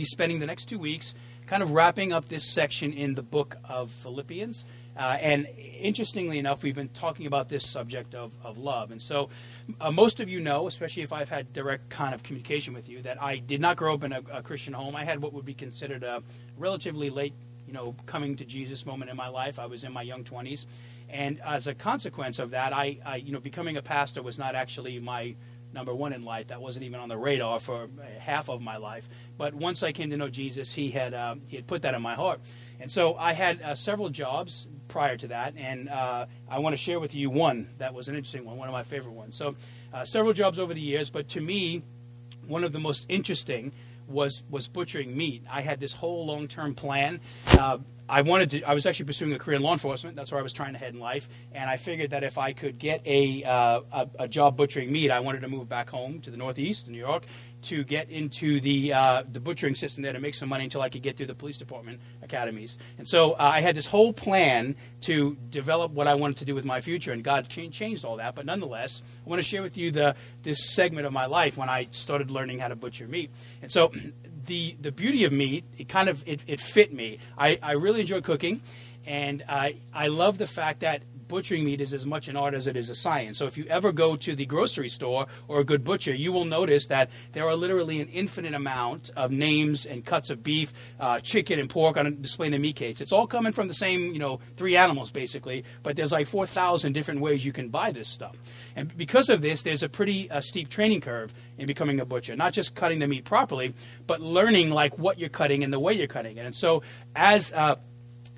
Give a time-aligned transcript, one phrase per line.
[0.00, 1.14] be spending the next two weeks
[1.46, 4.64] kind of wrapping up this section in the book of Philippians.
[4.96, 5.46] Uh, and
[5.78, 8.92] interestingly enough, we've been talking about this subject of, of love.
[8.92, 9.28] And so,
[9.78, 13.02] uh, most of you know, especially if I've had direct kind of communication with you,
[13.02, 14.96] that I did not grow up in a, a Christian home.
[14.96, 16.22] I had what would be considered a
[16.56, 17.34] relatively late,
[17.66, 19.58] you know, coming to Jesus moment in my life.
[19.58, 20.64] I was in my young 20s.
[21.10, 24.54] And as a consequence of that, I, I you know, becoming a pastor was not
[24.54, 25.34] actually my
[25.72, 26.48] number one in life.
[26.48, 29.08] That wasn't even on the radar for half of my life.
[29.38, 32.02] But once I came to know Jesus, he had, uh, he had put that in
[32.02, 32.40] my heart.
[32.80, 36.76] And so I had uh, several jobs prior to that, and uh, I want to
[36.76, 39.36] share with you one that was an interesting one, one of my favorite ones.
[39.36, 39.54] So,
[39.92, 41.82] uh, several jobs over the years, but to me,
[42.46, 43.72] one of the most interesting
[44.10, 45.44] was was butchering meat.
[45.50, 47.20] I had this whole long term plan.
[47.46, 47.78] Uh,
[48.10, 48.62] I wanted to.
[48.64, 50.16] I was actually pursuing a career in law enforcement.
[50.16, 51.28] That's where I was trying to head in life.
[51.52, 55.12] And I figured that if I could get a, uh, a, a job butchering meat,
[55.12, 57.24] I wanted to move back home to the Northeast, New York,
[57.62, 60.88] to get into the uh, the butchering system there to make some money until I
[60.88, 62.78] could get through the police department academies.
[62.98, 66.54] And so uh, I had this whole plan to develop what I wanted to do
[66.54, 68.34] with my future, and God changed all that.
[68.34, 71.68] But nonetheless, I want to share with you the this segment of my life when
[71.68, 73.30] I started learning how to butcher meat.
[73.62, 73.92] And so
[74.46, 77.18] the the beauty of meat, it kind of it, it fit me.
[77.36, 78.62] I, I really enjoy cooking,
[79.06, 82.66] and I I love the fact that butchering meat is as much an art as
[82.66, 83.38] it is a science.
[83.38, 86.44] So if you ever go to the grocery store or a good butcher, you will
[86.44, 91.20] notice that there are literally an infinite amount of names and cuts of beef, uh,
[91.20, 93.00] chicken, and pork on display in the meat case.
[93.00, 96.92] It's all coming from the same, you know, three animals basically, but there's like 4,000
[96.92, 98.36] different ways you can buy this stuff.
[98.76, 102.34] And because of this, there's a pretty uh, steep training curve in becoming a butcher.
[102.36, 103.74] Not just cutting the meat properly,
[104.06, 106.44] but learning like what you're cutting and the way you're cutting it.
[106.44, 106.82] And so
[107.14, 107.76] as uh,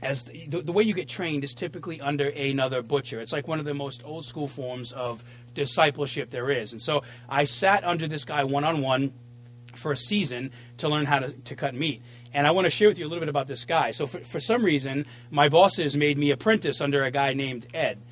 [0.03, 3.21] as the, the, way you get trained is typically under another butcher.
[3.21, 5.23] It's like one of the most old school forms of
[5.55, 6.73] discipleship there is.
[6.73, 9.13] And so I sat under this guy one on one
[9.75, 12.03] for a season to learn how to, to cut meat.
[12.35, 13.93] And I want to share with you a little bit about this guy.
[13.93, 18.03] So for, for some reason, my bosses made me apprentice under a guy named Ed.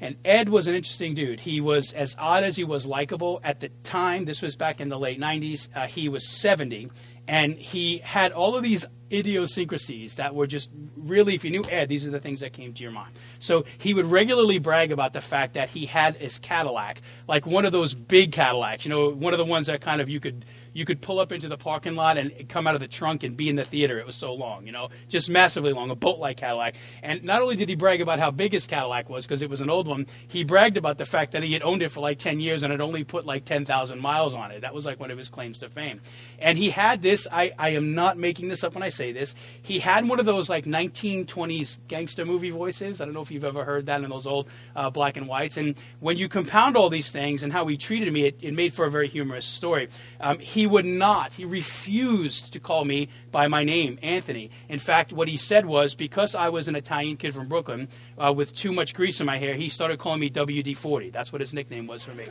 [0.00, 1.40] And Ed was an interesting dude.
[1.40, 3.40] He was as odd as he was likable.
[3.44, 6.90] At the time, this was back in the late 90s, uh, he was 70.
[7.28, 11.88] And he had all of these idiosyncrasies that were just really, if you knew Ed,
[11.88, 13.14] these are the things that came to your mind.
[13.38, 17.64] So he would regularly brag about the fact that he had his Cadillac, like one
[17.64, 20.44] of those big Cadillacs, you know, one of the ones that kind of you could
[20.74, 23.36] you could pull up into the parking lot and come out of the trunk and
[23.36, 23.98] be in the theater.
[23.98, 26.74] It was so long, you know, just massively long, a boat like Cadillac.
[27.02, 29.60] And not only did he brag about how big his Cadillac was, because it was
[29.60, 32.18] an old one, he bragged about the fact that he had owned it for like
[32.18, 34.60] 10 years and had only put like 10,000 miles on it.
[34.60, 36.00] That was like one of his claims to fame.
[36.38, 39.34] And he had this, I, I am not making this up when I say this,
[39.62, 43.00] he had one of those like 1920s gangster movie voices.
[43.00, 45.56] I don't know if you've ever heard that in those old uh, black and whites.
[45.56, 48.72] And when you compound all these things and how he treated me, it, it made
[48.72, 49.88] for a very humorous story.
[50.20, 54.50] Um, he he would not, he refused to call me by my name, Anthony.
[54.70, 57.86] In fact, what he said was because I was an Italian kid from Brooklyn
[58.16, 61.10] uh, with too much grease in my hair, he started calling me WD 40.
[61.10, 62.24] That's what his nickname was for me.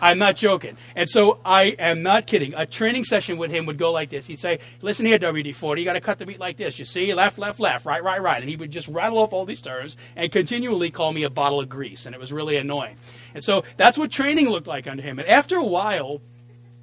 [0.00, 0.76] I'm not joking.
[0.94, 2.54] And so I am not kidding.
[2.54, 4.24] A training session with him would go like this.
[4.24, 6.78] He'd say, Listen here, WD 40, you got to cut the meat like this.
[6.78, 8.40] You see, left, left, left, right, right, right.
[8.40, 11.58] And he would just rattle off all these terms and continually call me a bottle
[11.58, 12.06] of grease.
[12.06, 12.98] And it was really annoying.
[13.34, 15.18] And so that's what training looked like under him.
[15.18, 16.20] And after a while,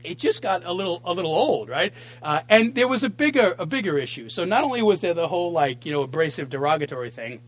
[0.07, 1.93] it just got a little a little old, right?
[2.21, 4.29] Uh, and there was a bigger a bigger issue.
[4.29, 7.41] So not only was there the whole like you know abrasive derogatory thing,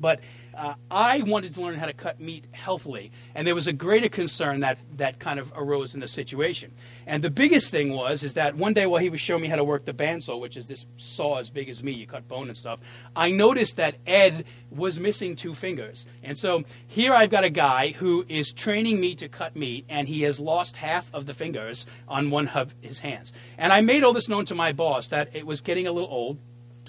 [0.00, 0.20] but
[0.56, 4.08] uh, I wanted to learn how to cut meat healthily, and there was a greater
[4.08, 6.72] concern that that kind of arose in the situation.
[7.06, 9.56] And the biggest thing was is that one day while he was showing me how
[9.56, 12.48] to work the bandsaw, which is this saw as big as me, you cut bone
[12.48, 12.80] and stuff,
[13.14, 16.06] I noticed that Ed was missing two fingers.
[16.22, 20.08] And so here I've got a guy who is training me to cut meat, and
[20.08, 23.32] he has lost half of the fingers on one of his hands.
[23.58, 26.10] And I made all this known to my boss that it was getting a little
[26.10, 26.38] old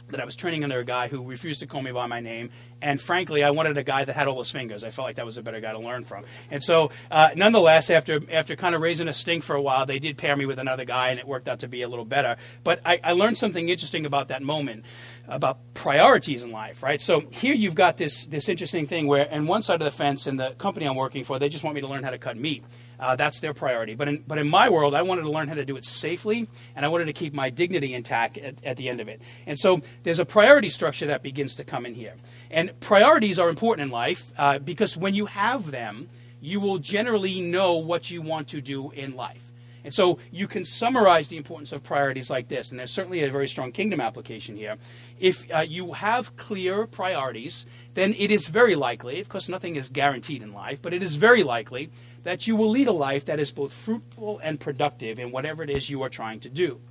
[0.09, 2.49] that I was training under a guy who refused to call me by my name.
[2.81, 4.83] And frankly, I wanted a guy that had all his fingers.
[4.83, 6.25] I felt like that was a better guy to learn from.
[6.51, 9.99] And so, uh, nonetheless, after after kind of raising a stink for a while, they
[9.99, 12.37] did pair me with another guy, and it worked out to be a little better.
[12.63, 14.85] But I, I learned something interesting about that moment,
[15.27, 17.01] about priorities in life, right?
[17.01, 20.27] So here you've got this this interesting thing where, on one side of the fence,
[20.27, 22.37] in the company I'm working for, they just want me to learn how to cut
[22.37, 22.63] meat.
[22.99, 23.95] Uh, that's their priority.
[23.95, 26.47] But in, but in my world, I wanted to learn how to do it safely,
[26.75, 29.21] and I wanted to keep my dignity intact at, at the end of it.
[29.45, 32.13] And so there's a priority structure that begins to come in here.
[32.49, 36.09] And priorities are important in life uh, because when you have them,
[36.41, 39.51] you will generally know what you want to do in life.
[39.85, 43.29] And so you can summarize the importance of priorities like this, and there's certainly a
[43.29, 44.77] very strong kingdom application here.
[45.19, 49.87] If uh, you have clear priorities, then it is very likely, of course, nothing is
[49.89, 51.91] guaranteed in life, but it is very likely
[52.25, 55.69] that you will lead a life that is both fruitful and productive in whatever it
[55.69, 56.81] is you are trying to do.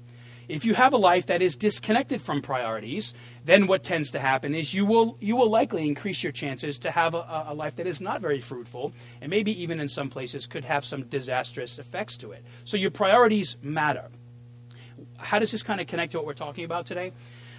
[0.46, 3.14] If you have a life that is disconnected from priorities,
[3.44, 6.90] then what tends to happen is you will you will likely increase your chances to
[6.90, 10.46] have a, a life that is not very fruitful, and maybe even in some places
[10.46, 12.44] could have some disastrous effects to it.
[12.64, 14.10] So your priorities matter.
[15.16, 17.12] How does this kind of connect to what we're talking about today?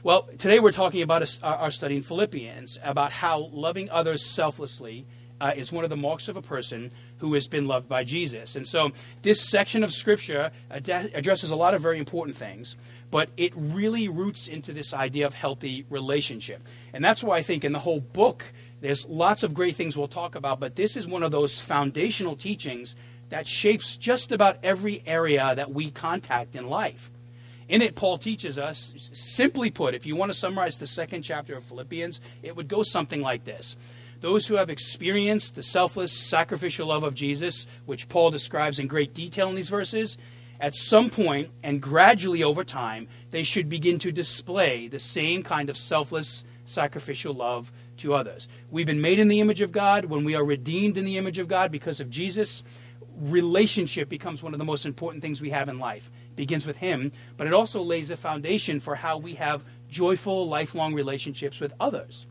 [0.04, 5.07] Well, today we're talking about our study in Philippians about how loving others selflessly
[5.42, 8.56] uh, is one of the marks of a person who has been loved by Jesus.
[8.56, 8.91] And so
[9.21, 12.75] this section of Scripture ad- addresses a lot of very important things,
[13.12, 16.62] but it really roots into this idea of healthy relationship.
[16.94, 18.44] And that's why I think in the whole book,
[18.81, 22.35] there's lots of great things we'll talk about, but this is one of those foundational
[22.35, 22.95] teachings
[23.29, 27.09] that shapes just about every area that we contact in life.
[27.68, 31.56] In it, Paul teaches us, simply put, if you want to summarize the second chapter
[31.56, 33.75] of Philippians, it would go something like this
[34.21, 39.13] those who have experienced the selfless, sacrificial love of Jesus, which Paul describes in great
[39.13, 40.17] detail in these verses,
[40.59, 45.69] at some point and gradually over time, they should begin to display the same kind
[45.69, 48.47] of selfless, sacrificial love to others.
[48.71, 50.06] We've been made in the image of God.
[50.06, 52.63] When we are redeemed in the image of God because of Jesus,
[53.18, 56.09] relationship becomes one of the most important things we have in life.
[56.29, 60.47] It begins with Him, but it also lays a foundation for how we have joyful,
[60.47, 62.25] lifelong relationships with others.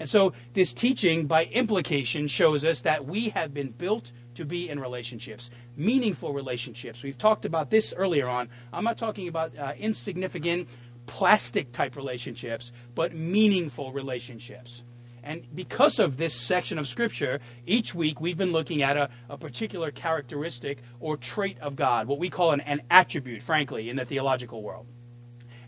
[0.00, 4.70] And so this teaching, by implication, shows us that we have been built to be
[4.70, 7.02] in relationships, meaningful relationships.
[7.02, 8.48] We've talked about this earlier on.
[8.72, 10.68] I'm not talking about uh, insignificant,
[11.04, 14.82] plastic type relationships, but meaningful relationships.
[15.22, 19.36] And because of this section of Scripture, each week we've been looking at a, a
[19.36, 24.06] particular characteristic or trait of God, what we call an, an attribute, frankly, in the
[24.06, 24.86] theological world.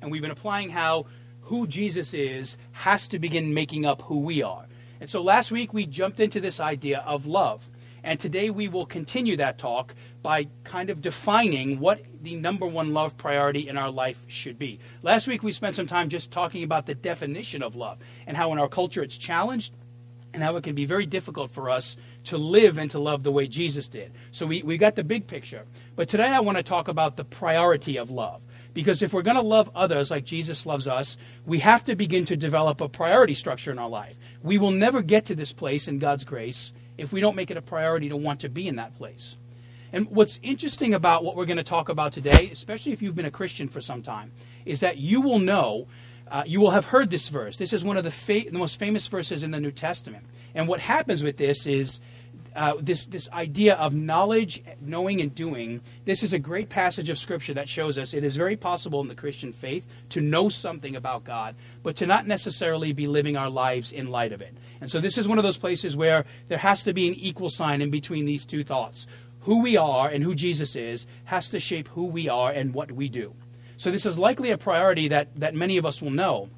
[0.01, 1.05] And we've been applying how
[1.53, 4.65] who Jesus is has to begin making up who we are.
[5.01, 7.69] And so last week we jumped into this idea of love.
[8.03, 12.95] And today we will continue that talk by kind of defining what the number one
[12.95, 14.79] love priority in our life should be.
[15.03, 18.51] Last week we spent some time just talking about the definition of love and how
[18.55, 19.75] in our culture it's challenged
[20.33, 23.31] and how it can be very difficult for us to live and to love the
[23.31, 24.11] way Jesus did.
[24.31, 25.67] So we, we got the big picture.
[25.97, 28.41] But today I want to talk about the priority of love.
[28.75, 32.25] Because if we're going to love others like Jesus loves us, we have to begin
[32.27, 34.17] to develop a priority structure in our life.
[34.43, 37.57] We will never get to this place in God's grace if we don't make it
[37.57, 39.37] a priority to want to be in that place.
[39.93, 43.27] And what's interesting about what we're going to talk about today, especially if you've been
[43.27, 44.33] a Christian for some time,
[44.65, 45.87] is that you will know,
[46.31, 47.59] uh, you will have heard this verse.
[47.59, 50.25] This is one of the, fa- the most famous verses in the New Testament.
[50.55, 52.01] And what happens with this is
[52.55, 55.81] uh, this this idea of knowledge, knowing, and doing.
[56.05, 59.09] This is a great passage of scripture that shows us it is very possible in
[59.09, 63.51] the Christian faith to know something about God, but to not necessarily be living our
[63.51, 64.55] lives in light of it.
[64.81, 67.51] And so this is one of those places where there has to be an equal
[67.51, 69.07] sign in between these two thoughts.
[69.41, 72.93] Who we are and who Jesus is has to shape who we are and what
[72.93, 73.35] we do.
[73.77, 76.49] So this is likely a priority that, that many of us will know.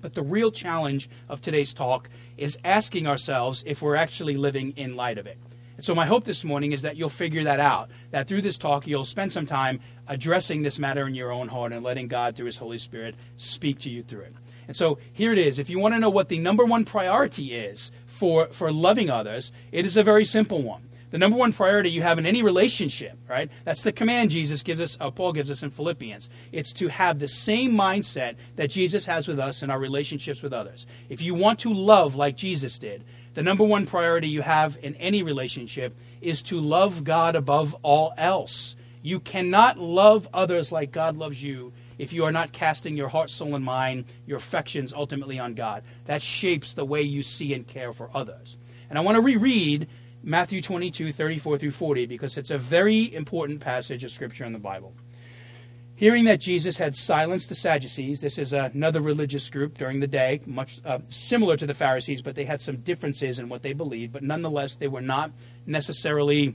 [0.00, 2.08] But the real challenge of today's talk
[2.38, 5.38] is asking ourselves if we're actually living in light of it.
[5.76, 8.58] And so, my hope this morning is that you'll figure that out, that through this
[8.58, 12.34] talk, you'll spend some time addressing this matter in your own heart and letting God,
[12.34, 14.34] through His Holy Spirit, speak to you through it.
[14.66, 15.58] And so, here it is.
[15.58, 19.52] If you want to know what the number one priority is for, for loving others,
[19.70, 23.18] it is a very simple one the number one priority you have in any relationship,
[23.28, 23.50] right?
[23.64, 26.28] That's the command Jesus gives us, uh, Paul gives us in Philippians.
[26.52, 30.52] It's to have the same mindset that Jesus has with us in our relationships with
[30.52, 30.86] others.
[31.08, 33.04] If you want to love like Jesus did,
[33.34, 38.12] the number one priority you have in any relationship is to love God above all
[38.18, 38.76] else.
[39.02, 43.30] You cannot love others like God loves you if you are not casting your heart,
[43.30, 45.82] soul, and mind, your affections ultimately on God.
[46.06, 48.56] That shapes the way you see and care for others.
[48.88, 49.88] And I want to reread
[50.22, 54.58] Matthew 22, 34 through 40, because it's a very important passage of Scripture in the
[54.58, 54.94] Bible.
[55.94, 60.40] Hearing that Jesus had silenced the Sadducees, this is another religious group during the day,
[60.46, 64.12] much uh, similar to the Pharisees, but they had some differences in what they believed,
[64.12, 65.32] but nonetheless, they were not
[65.66, 66.54] necessarily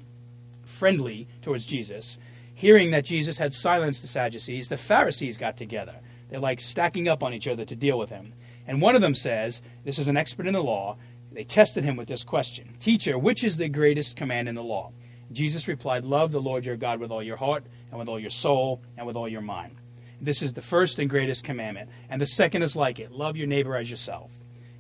[0.65, 2.17] friendly towards Jesus.
[2.53, 5.95] Hearing that Jesus had silenced the Sadducees, the Pharisees got together.
[6.29, 8.33] They're like stacking up on each other to deal with him.
[8.65, 10.97] And one of them says, This is an expert in the law,
[11.33, 14.91] they tested him with this question Teacher, which is the greatest command in the law?
[15.31, 18.29] Jesus replied, Love the Lord your God with all your heart, and with all your
[18.29, 19.75] soul, and with all your mind.
[20.21, 21.89] This is the first and greatest commandment.
[22.09, 24.31] And the second is like it love your neighbor as yourself.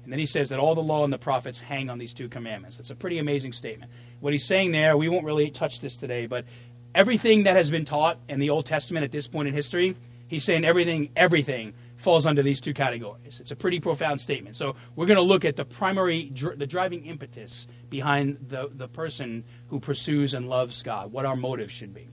[0.03, 2.29] And then he says that all the law and the prophets hang on these two
[2.29, 2.79] commandments.
[2.79, 3.91] It's a pretty amazing statement.
[4.19, 6.45] What he's saying there, we won't really touch this today, but
[6.93, 9.95] everything that has been taught in the Old Testament at this point in history,
[10.27, 13.39] he's saying everything, everything falls under these two categories.
[13.39, 14.55] It's a pretty profound statement.
[14.55, 19.43] So we're going to look at the primary, the driving impetus behind the, the person
[19.69, 22.09] who pursues and loves God, what our motive should be.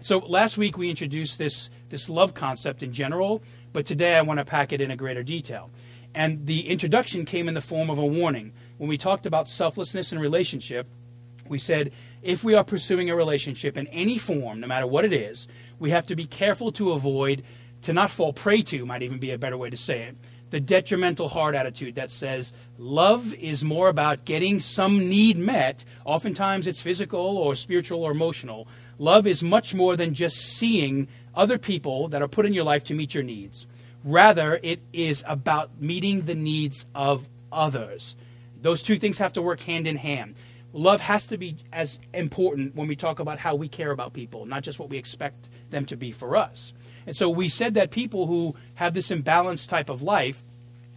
[0.00, 3.42] So last week we introduced this, this love concept in general,
[3.72, 5.70] but today I want to pack it in a greater detail.
[6.14, 8.52] And the introduction came in the form of a warning.
[8.78, 10.86] When we talked about selflessness in relationship,
[11.48, 11.92] we said
[12.22, 15.90] if we are pursuing a relationship in any form, no matter what it is, we
[15.90, 17.42] have to be careful to avoid,
[17.82, 20.16] to not fall prey to, might even be a better way to say it,
[20.50, 25.84] the detrimental heart attitude that says love is more about getting some need met.
[26.04, 28.66] Oftentimes it's physical or spiritual or emotional.
[28.98, 32.84] Love is much more than just seeing other people that are put in your life
[32.84, 33.66] to meet your needs.
[34.04, 38.16] Rather, it is about meeting the needs of others.
[38.60, 40.34] Those two things have to work hand in hand.
[40.72, 44.46] Love has to be as important when we talk about how we care about people,
[44.46, 46.72] not just what we expect them to be for us.
[47.08, 50.44] And so we said that people who have this imbalanced type of life,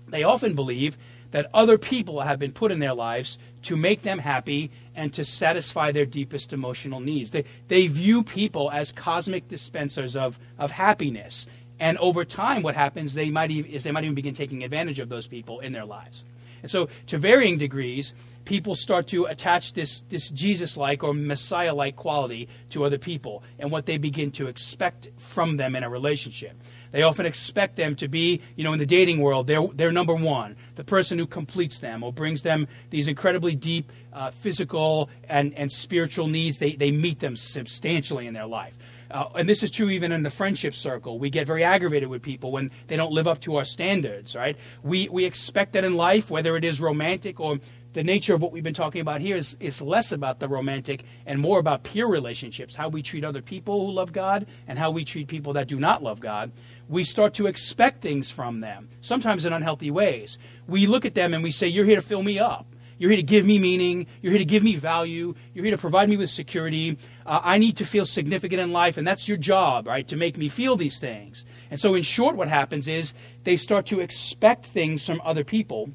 [0.10, 0.98] they often believe
[1.32, 5.24] that other people have been put in their lives to make them happy and to
[5.24, 7.32] satisfy their deepest emotional needs.
[7.32, 11.48] They, they view people as cosmic dispensers of, of happiness.
[11.80, 15.00] And over time, what happens they might even, is they might even begin taking advantage
[15.00, 16.26] of those people in their lives.
[16.62, 18.12] And so, to varying degrees,
[18.52, 23.44] people start to attach this, this Jesus like or Messiah like quality to other people
[23.58, 26.62] and what they begin to expect from them in a relationship.
[26.92, 30.16] They often expect them to be, you know, in the dating world, they're, they're number
[30.16, 35.54] one, the person who completes them or brings them these incredibly deep uh, physical and,
[35.54, 36.60] and spiritual needs.
[36.60, 38.78] They, they meet them substantially in their life.
[39.12, 41.20] Uh, and this is true even in the friendship circle.
[41.20, 44.58] We get very aggravated with people when they don't live up to our standards, right?
[44.84, 47.60] We, we expect that in life, whether it is romantic or
[47.94, 51.04] the nature of what we've been talking about here is, is less about the romantic
[51.26, 54.92] and more about peer relationships, how we treat other people who love God and how
[54.92, 56.52] we treat people that do not love God.
[56.88, 60.38] We start to expect things from them, sometimes in unhealthy ways.
[60.68, 62.66] We look at them and we say, You're here to fill me up.
[62.98, 64.06] You're here to give me meaning.
[64.22, 65.34] You're here to give me value.
[65.54, 67.00] You're here to provide me with security.
[67.26, 70.08] Uh, I need to feel significant in life, and that's your job, right?
[70.08, 71.44] To make me feel these things.
[71.72, 75.90] And so, in short, what happens is they start to expect things from other people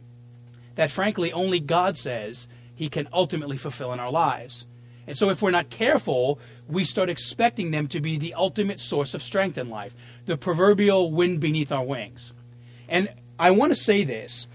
[0.77, 4.67] that frankly only God says He can ultimately fulfill in our lives.
[5.07, 9.15] And so, if we're not careful, we start expecting them to be the ultimate source
[9.15, 12.33] of strength in life, the proverbial wind beneath our wings.
[12.89, 14.47] And I want to say this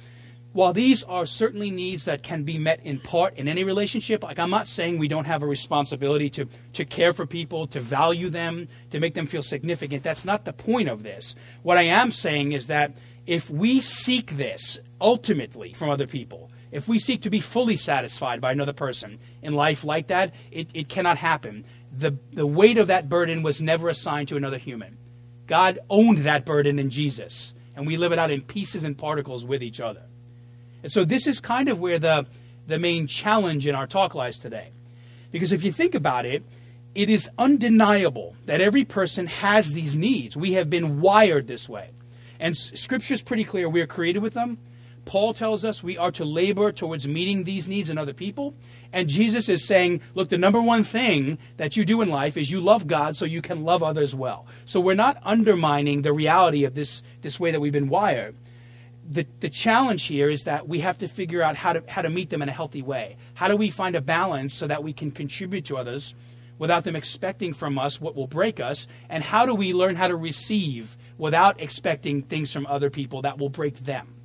[0.54, 4.38] while these are certainly needs that can be met in part in any relationship, like
[4.38, 8.30] I'm not saying we don't have a responsibility to, to care for people, to value
[8.30, 10.04] them, to make them feel significant.
[10.04, 11.36] That's not the point of this.
[11.64, 12.92] What I am saying is that
[13.26, 18.40] if we seek this ultimately from other people, if we seek to be fully satisfied
[18.40, 21.66] by another person in life like that, it, it cannot happen.
[21.92, 24.98] The, the weight of that burden was never assigned to another human.
[25.48, 29.44] God owned that burden in Jesus, and we live it out in pieces and particles
[29.44, 30.04] with each other.
[30.84, 32.26] And so this is kind of where the,
[32.68, 34.70] the main challenge in our talk lies today.
[35.32, 36.44] Because if you think about it,
[36.96, 40.36] it is undeniable that every person has these needs.
[40.36, 41.90] We have been wired this way.
[42.40, 43.70] And Scripture is pretty clear.
[43.70, 44.58] We are created with them.
[45.06, 48.54] Paul tells us we are to labor towards meeting these needs in other people.
[48.94, 52.52] And Jesus is saying, look, the number one thing that you do in life is
[52.52, 54.46] you love God so you can love others well.
[54.66, 58.36] So we're not undermining the reality of this, this way that we've been wired.
[59.10, 62.10] The, the challenge here is that we have to figure out how to, how to
[62.10, 63.18] meet them in a healthy way.
[63.34, 66.14] How do we find a balance so that we can contribute to others
[66.60, 68.88] without them expecting from us what will break us?
[69.10, 73.40] And how do we learn how to receive without expecting things from other people that
[73.40, 74.16] will break them?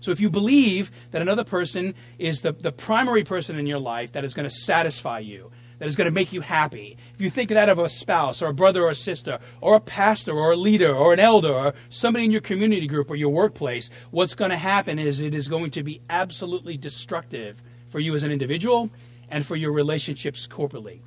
[0.00, 4.12] So if you believe that another person is the, the primary person in your life
[4.12, 7.30] that is going to satisfy you, that is going to make you happy, if you
[7.30, 10.52] think that of a spouse or a brother or a sister or a pastor or
[10.52, 14.34] a leader or an elder or somebody in your community group or your workplace, what's
[14.34, 18.32] going to happen is it is going to be absolutely destructive for you as an
[18.32, 18.90] individual
[19.30, 21.00] and for your relationships corporately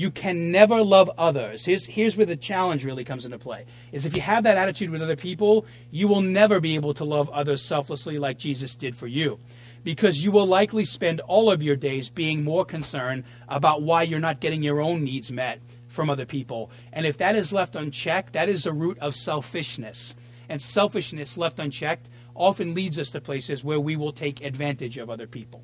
[0.00, 1.66] you can never love others.
[1.66, 3.66] Here's, here's where the challenge really comes into play.
[3.92, 7.04] Is if you have that attitude with other people, you will never be able to
[7.04, 9.38] love others selflessly like Jesus did for you.
[9.84, 14.20] Because you will likely spend all of your days being more concerned about why you're
[14.20, 16.70] not getting your own needs met from other people.
[16.94, 20.14] And if that is left unchecked, that is a root of selfishness.
[20.48, 25.10] And selfishness left unchecked often leads us to places where we will take advantage of
[25.10, 25.62] other people.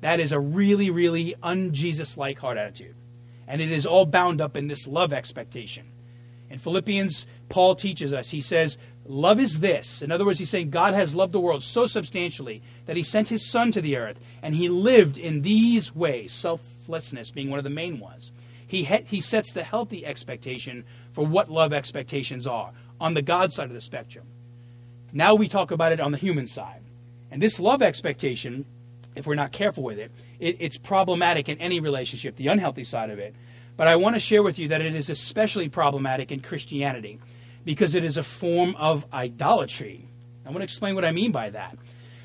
[0.00, 2.94] That is a really, really un Jesus like heart attitude
[3.46, 5.86] and it is all bound up in this love expectation.
[6.50, 10.00] In Philippians, Paul teaches us, he says, Love is this.
[10.00, 13.28] In other words, he's saying God has loved the world so substantially that he sent
[13.28, 17.64] his son to the earth, and he lived in these ways, selflessness being one of
[17.64, 18.30] the main ones.
[18.66, 22.70] He, he sets the healthy expectation for what love expectations are
[23.00, 24.24] on the God side of the spectrum.
[25.12, 26.80] Now we talk about it on the human side.
[27.30, 28.64] And this love expectation
[29.14, 33.10] if we're not careful with it, it it's problematic in any relationship, the unhealthy side
[33.10, 33.34] of it.
[33.76, 37.18] But I want to share with you that it is especially problematic in Christianity
[37.64, 40.08] because it is a form of idolatry.
[40.44, 41.76] I want to explain what I mean by that.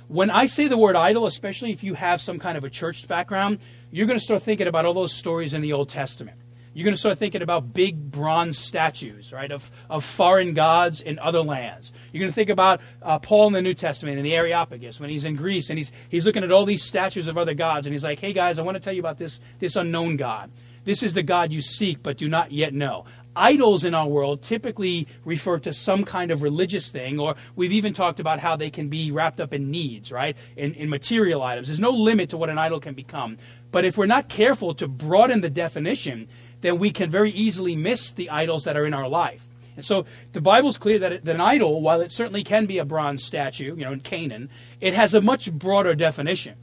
[0.08, 3.08] When I say the word idol, especially if you have some kind of a church
[3.08, 3.60] background,
[3.92, 6.38] you're going to start thinking about all those stories in the Old Testament.
[6.78, 11.18] You're going to start thinking about big bronze statues, right, of, of foreign gods in
[11.18, 11.92] other lands.
[12.14, 15.10] You're going to think about uh, Paul in the New Testament in the Areopagus when
[15.10, 17.96] he's in Greece and he's, he's looking at all these statues of other gods and
[17.96, 20.52] he's like, hey guys, I want to tell you about this, this unknown God.
[20.84, 23.06] This is the God you seek but do not yet know
[23.38, 27.94] idols in our world typically refer to some kind of religious thing, or we've even
[27.94, 30.36] talked about how they can be wrapped up in needs, right?
[30.56, 31.68] In, in material items.
[31.68, 33.38] There's no limit to what an idol can become.
[33.72, 36.28] But if we're not careful to broaden the definition,
[36.62, 39.46] then we can very easily miss the idols that are in our life.
[39.76, 43.24] And so the Bible's clear that, an idol, while it certainly can be a bronze
[43.24, 44.50] statue, you know, in Canaan,
[44.82, 46.56] it has a much broader definition.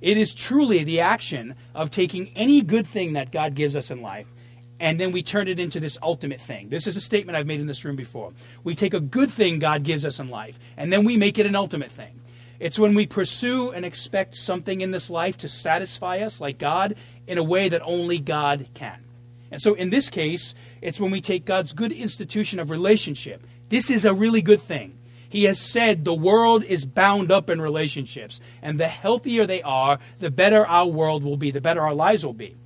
[0.00, 4.02] It is truly the action of taking any good thing that God gives us in
[4.02, 4.32] life
[4.80, 6.68] and then we turn it into this ultimate thing.
[6.68, 8.32] This is a statement I've made in this room before.
[8.62, 11.46] We take a good thing God gives us in life, and then we make it
[11.46, 12.20] an ultimate thing.
[12.60, 16.96] It's when we pursue and expect something in this life to satisfy us, like God,
[17.26, 19.04] in a way that only God can.
[19.50, 23.46] And so in this case, it's when we take God's good institution of relationship.
[23.68, 24.98] This is a really good thing.
[25.28, 29.98] He has said the world is bound up in relationships, and the healthier they are,
[30.20, 32.56] the better our world will be, the better our lives will be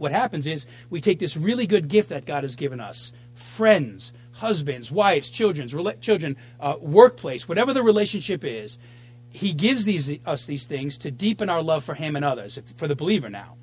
[0.00, 4.12] what happens is we take this really good gift that God has given us friends,
[4.32, 5.68] husbands, wives, children,
[6.00, 8.78] children, uh, workplace, whatever the relationship is.
[9.28, 12.88] He gives these us these things to deepen our love for Him and others, for
[12.88, 13.56] the believer now.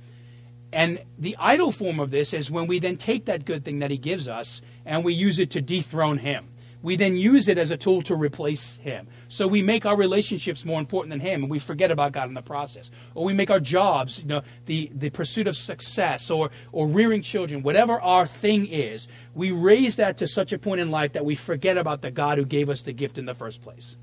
[0.71, 3.91] And the idol form of this is when we then take that good thing that
[3.91, 6.49] He gives us and we use it to dethrone Him
[6.81, 9.07] we then use it as a tool to replace him.
[9.29, 12.33] So we make our relationships more important than him and we forget about God in
[12.33, 12.91] the process.
[13.15, 17.21] Or we make our jobs, you know, the, the pursuit of success or, or rearing
[17.21, 21.25] children, whatever our thing is, we raise that to such a point in life that
[21.25, 23.97] we forget about the God who gave us the gift in the first place.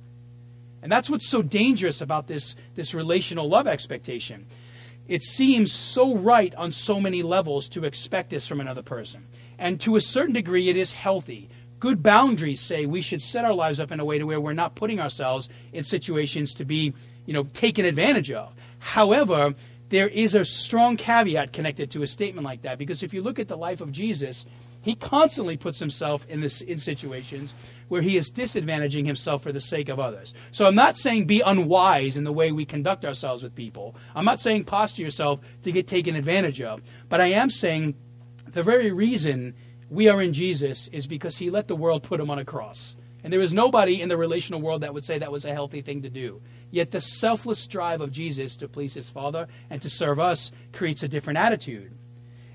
[0.82, 4.46] And that's what's so dangerous about this, this relational love expectation.
[5.06, 9.26] It seems so right on so many levels to expect this from another person.
[9.58, 11.48] And to a certain degree, it is healthy
[11.84, 14.54] good boundaries say we should set our lives up in a way to where we're
[14.54, 16.94] not putting ourselves in situations to be,
[17.26, 18.54] you know, taken advantage of.
[18.78, 19.54] However,
[19.90, 23.38] there is a strong caveat connected to a statement like that because if you look
[23.38, 24.46] at the life of Jesus,
[24.80, 27.52] he constantly puts himself in this in situations
[27.88, 30.34] where he is disadvantaging himself for the sake of others.
[30.50, 33.96] So I'm not saying be unwise in the way we conduct ourselves with people.
[34.14, 36.82] I'm not saying posture yourself to get taken advantage of.
[37.08, 37.94] But I am saying
[38.46, 39.54] the very reason
[39.90, 42.96] we are in Jesus is because he let the world put him on a cross.
[43.22, 45.80] And there is nobody in the relational world that would say that was a healthy
[45.80, 46.42] thing to do.
[46.70, 51.02] Yet the selfless drive of Jesus to please his Father and to serve us creates
[51.02, 51.96] a different attitude.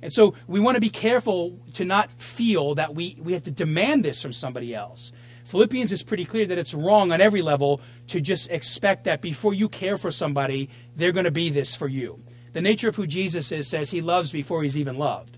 [0.01, 3.51] And so we want to be careful to not feel that we, we have to
[3.51, 5.11] demand this from somebody else.
[5.45, 9.53] Philippians is pretty clear that it's wrong on every level to just expect that before
[9.53, 12.23] you care for somebody, they're going to be this for you.
[12.53, 15.37] The nature of who Jesus is says he loves before he's even loved.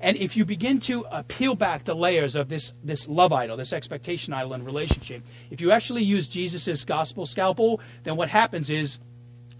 [0.00, 3.72] And if you begin to peel back the layers of this, this love idol, this
[3.72, 8.98] expectation idol and relationship, if you actually use Jesus' gospel scalpel, then what happens is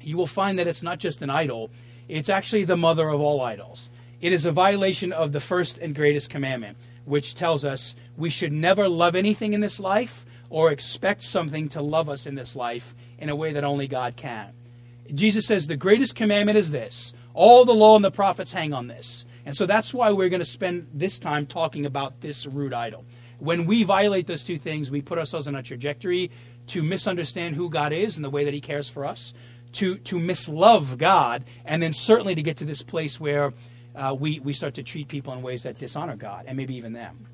[0.00, 1.70] you will find that it's not just an idol,
[2.08, 3.88] it's actually the mother of all idols.
[4.20, 8.52] It is a violation of the first and greatest commandment, which tells us we should
[8.52, 12.94] never love anything in this life or expect something to love us in this life
[13.18, 14.52] in a way that only God can.
[15.14, 18.86] Jesus says the greatest commandment is this all the law and the prophets hang on
[18.86, 22.74] this and so that's why we're going to spend this time talking about this root
[22.74, 23.04] idol.
[23.38, 26.32] When we violate those two things, we put ourselves on a trajectory
[26.68, 29.32] to misunderstand who God is and the way that He cares for us,
[29.74, 33.54] to, to mislove God, and then certainly to get to this place where
[33.96, 36.92] uh, we, we start to treat people in ways that dishonor God and maybe even
[36.92, 37.26] them.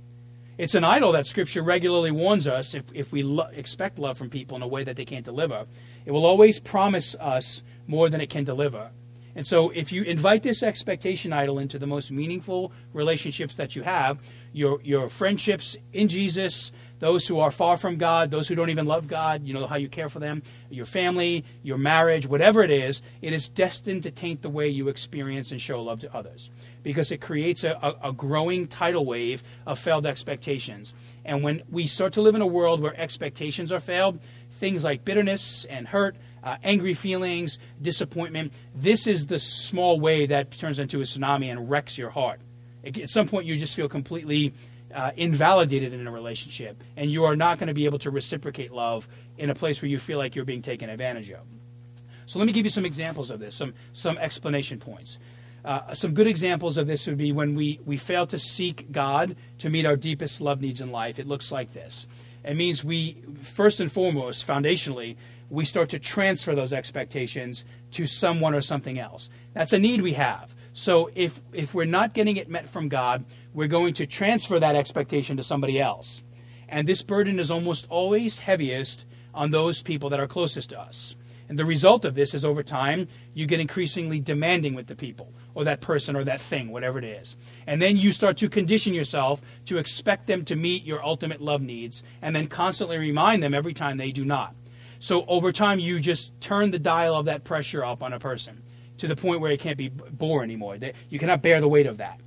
[0.59, 4.31] It's an idol that Scripture regularly warns us if, if we lo- expect love from
[4.31, 5.67] people in a way that they can't deliver.
[6.05, 8.91] It will always promise us more than it can deliver.
[9.35, 13.83] And so, if you invite this expectation idol into the most meaningful relationships that you
[13.83, 14.19] have,
[14.53, 16.71] your, your friendships in Jesus,
[17.03, 19.75] those who are far from God, those who don't even love God, you know how
[19.75, 24.13] you care for them, your family, your marriage, whatever it is, it is destined to
[24.13, 26.49] taint the way you experience and show love to others
[26.85, 30.95] because it creates a, a, growing tidal wave of failed expectations.
[31.25, 34.21] And when we start to live in a world where expectations are failed,
[34.61, 38.53] things like bitterness and hurt uh, angry feelings, disappointment.
[38.77, 42.41] This is the small wave that turns into a tsunami and wrecks your heart.
[42.85, 44.53] At some point, you just feel completely
[44.95, 48.73] uh, invalidated in a relationship, and you are not going to be able to reciprocate
[48.73, 51.41] love in a place where you feel like you're being taken advantage of.
[52.27, 55.19] So, let me give you some examples of this, some, some explanation points.
[55.65, 59.37] Uh, some good examples of this would be when we, we fail to seek God
[59.59, 61.19] to meet our deepest love needs in life.
[61.19, 62.07] It looks like this.
[62.45, 65.17] It means we, first and foremost, foundationally,
[65.51, 69.29] we start to transfer those expectations to someone or something else.
[69.53, 70.52] That's a need we have.
[70.73, 74.77] So if, if we're not getting it met from God, we're going to transfer that
[74.77, 76.23] expectation to somebody else.
[76.69, 79.05] And this burden is almost always heaviest
[79.35, 81.15] on those people that are closest to us.
[81.49, 85.35] And the result of this is over time, you get increasingly demanding with the people,
[85.55, 87.37] or that person, or that thing, whatever it is.
[87.67, 91.61] And then you start to condition yourself to expect them to meet your ultimate love
[91.61, 94.55] needs, and then constantly remind them every time they do not.
[94.99, 98.62] So over time, you just turn the dial of that pressure up on a person
[99.03, 100.79] to the point where it can't be bore anymore.
[101.11, 102.21] You cannot bear the weight of that.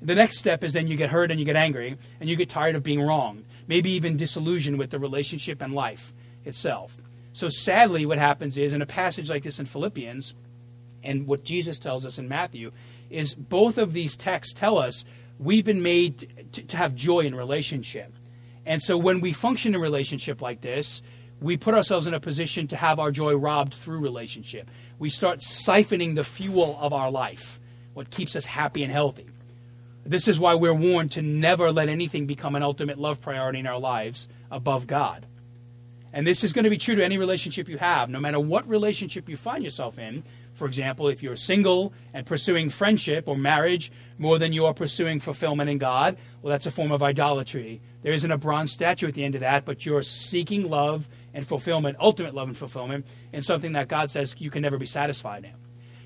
[0.00, 2.48] The next step is then you get hurt and you get angry and you get
[2.48, 6.12] tired of being wrong, maybe even disillusioned with the relationship and life
[6.44, 6.96] itself.
[7.32, 10.34] So sadly, what happens is in a passage like this in Philippians,
[11.02, 12.70] and what Jesus tells us in Matthew,
[13.10, 15.04] is both of these texts tell us
[15.40, 18.12] we've been made to, to have joy in relationship.
[18.64, 21.02] And so when we function in relationship like this,
[21.42, 24.70] we put ourselves in a position to have our joy robbed through relationship.
[24.98, 27.58] We start siphoning the fuel of our life,
[27.94, 29.26] what keeps us happy and healthy.
[30.04, 33.66] This is why we're warned to never let anything become an ultimate love priority in
[33.66, 35.26] our lives above God.
[36.12, 38.68] And this is going to be true to any relationship you have, no matter what
[38.68, 40.22] relationship you find yourself in.
[40.54, 45.20] For example, if you're single and pursuing friendship or marriage more than you are pursuing
[45.20, 47.80] fulfillment in God, well, that's a form of idolatry.
[48.02, 51.46] There isn't a bronze statue at the end of that, but you're seeking love and
[51.46, 55.44] fulfillment, ultimate love and fulfillment, and something that God says you can never be satisfied
[55.44, 55.54] in.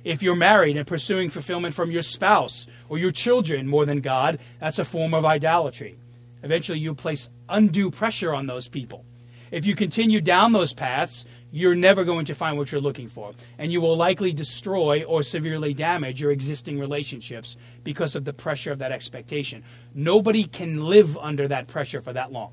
[0.04, 4.38] If you're married and pursuing fulfillment from your spouse or your children more than God,
[4.60, 5.98] that's a form of idolatry.
[6.42, 9.04] Eventually, you place undue pressure on those people
[9.50, 13.32] if you continue down those paths, you're never going to find what you're looking for.
[13.58, 18.72] And you will likely destroy or severely damage your existing relationships because of the pressure
[18.72, 19.62] of that expectation.
[19.94, 22.52] Nobody can live under that pressure for that long.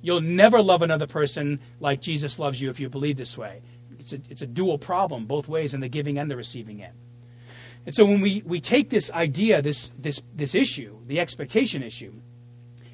[0.00, 3.62] You'll never love another person like Jesus loves you if you believe this way.
[3.98, 6.94] It's a, it's a dual problem, both ways, in the giving and the receiving end.
[7.84, 12.12] And so when we, we take this idea, this, this, this issue, the expectation issue,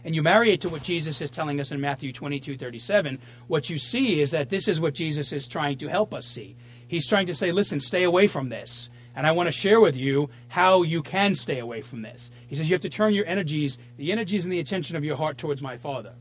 [0.04, 3.70] and you marry it to what Jesus is telling us in Matthew 22 37, what
[3.70, 6.56] you see is that this is what Jesus is trying to help us see.
[6.86, 8.90] He's trying to say, listen, stay away from this.
[9.16, 12.30] And I want to share with you how you can stay away from this.
[12.46, 15.16] He says you have to turn your energies, the energies and the attention of your
[15.16, 16.14] heart towards my Father.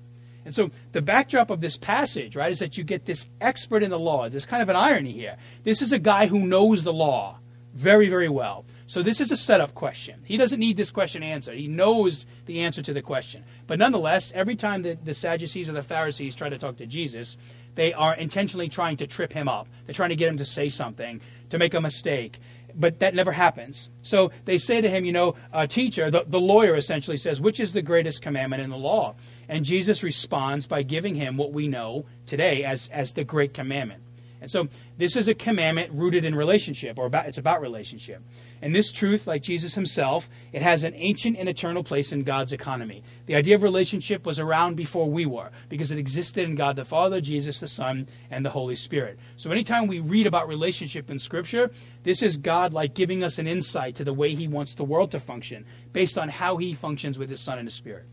[0.45, 3.89] And so the backdrop of this passage, right, is that you get this expert in
[3.89, 4.29] the law.
[4.29, 5.37] There's kind of an irony here.
[5.63, 7.39] This is a guy who knows the law
[7.73, 8.65] very, very well.
[8.85, 10.21] So this is a setup question.
[10.25, 11.57] He doesn't need this question answered.
[11.57, 13.43] He knows the answer to the question.
[13.65, 17.37] But nonetheless, every time the, the Sadducees or the Pharisees try to talk to Jesus,
[17.75, 19.67] they are intentionally trying to trip him up.
[19.85, 22.39] They're trying to get him to say something, to make a mistake.
[22.75, 23.89] But that never happens.
[24.01, 27.59] So they say to him, you know, uh, teacher, the, the lawyer essentially says, which
[27.59, 29.15] is the greatest commandment in the law?
[29.47, 34.02] And Jesus responds by giving him what we know today as, as the great commandment.
[34.43, 38.21] And so this is a commandment rooted in relationship, or about, it's about relationship.
[38.61, 42.51] And this truth, like Jesus himself, it has an ancient and eternal place in God's
[42.51, 43.03] economy.
[43.25, 46.83] The idea of relationship was around before we were, because it existed in God the
[46.83, 49.17] Father, Jesus the Son, and the Holy Spirit.
[49.37, 51.71] So anytime we read about relationship in Scripture,
[52.03, 55.11] this is God like giving us an insight to the way He wants the world
[55.11, 58.07] to function, based on how He functions with His Son and His Spirit.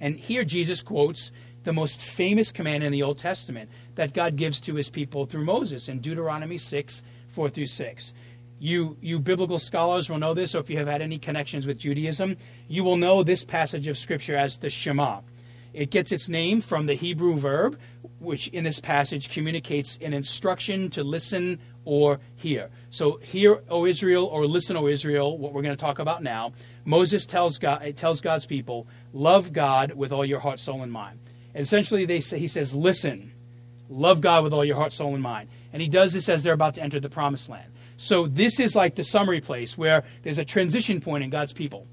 [0.00, 1.32] And here Jesus quotes
[1.64, 5.44] the most famous command in the Old Testament that God gives to his people through
[5.44, 8.12] Moses in Deuteronomy 6 4 through 6.
[8.58, 11.78] You, you biblical scholars will know this, or if you have had any connections with
[11.78, 12.36] Judaism,
[12.68, 15.20] you will know this passage of Scripture as the Shema.
[15.72, 17.78] It gets its name from the Hebrew verb,
[18.20, 22.70] which in this passage communicates an instruction to listen or hear.
[22.90, 26.52] So, hear, O Israel, or listen, O Israel, what we're going to talk about now.
[26.84, 31.18] Moses tells, God, tells God's people, love God with all your heart, soul, and mind.
[31.54, 33.32] And essentially, they say, he says, listen,
[33.92, 35.48] love God with all your heart, soul, and mind.
[35.72, 37.72] And he does this as they're about to enter the promised land.
[37.96, 41.86] So this is like the summary place where there's a transition point in God's people.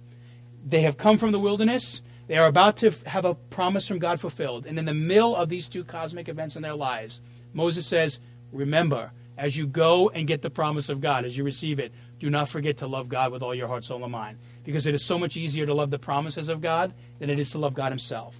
[0.65, 2.01] They have come from the wilderness.
[2.27, 4.65] They are about to have a promise from God fulfilled.
[4.65, 7.21] And in the middle of these two cosmic events in their lives,
[7.53, 8.19] Moses says,
[8.51, 12.29] Remember, as you go and get the promise of God, as you receive it, do
[12.29, 14.37] not forget to love God with all your heart, soul, and mind.
[14.63, 17.51] Because it is so much easier to love the promises of God than it is
[17.51, 18.35] to love God Himself.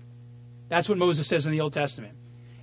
[0.68, 2.19] That's what Moses says in the Old Testament.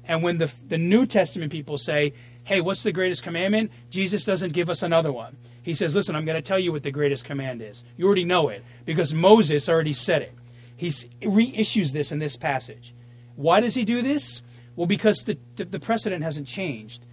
[0.06, 2.12] And when the, the New Testament people say,
[2.44, 3.72] hey, what's the greatest commandment?
[3.90, 5.36] Jesus doesn't give us another one.
[5.62, 7.82] He says, listen, I'm going to tell you what the greatest command is.
[7.96, 10.34] You already know it because Moses already said it.
[10.76, 12.94] He reissues this in this passage.
[13.34, 14.42] Why does he do this?
[14.76, 17.04] Well, because the, the, precedent hasn't changed.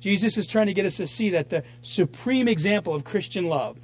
[0.00, 3.78] Jesus is trying to get us to see that the supreme example of Christian love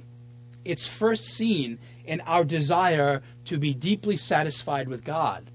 [0.65, 5.49] it's first seen in our desire to be deeply satisfied with God.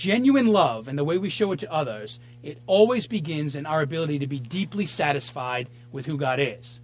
[0.00, 3.82] Genuine love and the way we show it to others, it always begins in our
[3.82, 6.80] ability to be deeply satisfied with who God is.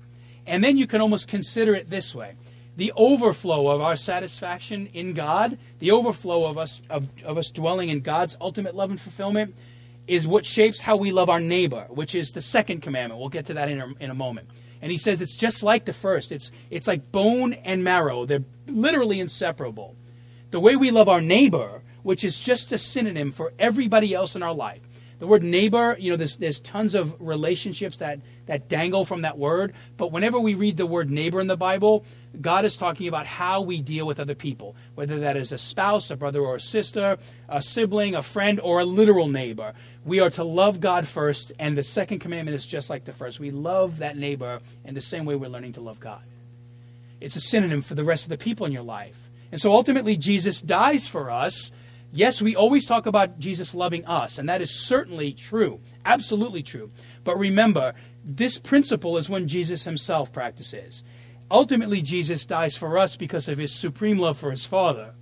[0.46, 2.34] And then you can almost consider it this way
[2.76, 7.88] the overflow of our satisfaction in God, the overflow of us of, of us dwelling
[7.88, 9.54] in God's ultimate love and fulfillment,
[10.06, 13.18] is what shapes how we love our neighbor, which is the second commandment.
[13.18, 14.50] We'll get to that in a, in a moment.
[14.82, 16.32] And he says it's just like the first.
[16.32, 18.26] It's it's like bone and marrow.
[18.26, 19.96] They're literally inseparable.
[20.50, 24.42] The way we love our neighbor, which is just a synonym for everybody else in
[24.44, 24.80] our life,
[25.18, 29.36] the word neighbor, you know, there's, there's tons of relationships that, that dangle from that
[29.36, 29.72] word.
[29.96, 32.04] But whenever we read the word neighbor in the Bible,
[32.40, 36.12] God is talking about how we deal with other people, whether that is a spouse,
[36.12, 39.74] a brother or a sister, a sibling, a friend, or a literal neighbor.
[40.04, 43.40] We are to love God first, and the second commandment is just like the first.
[43.40, 46.22] We love that neighbor in the same way we're learning to love God.
[47.20, 49.28] It's a synonym for the rest of the people in your life.
[49.50, 51.72] And so ultimately, Jesus dies for us
[52.16, 56.90] Yes, we always talk about Jesus loving us, and that is certainly true, absolutely true.
[57.24, 57.92] But remember,
[58.24, 61.02] this principle is one Jesus himself practices.
[61.50, 65.12] Ultimately, Jesus dies for us because of his supreme love for his Father.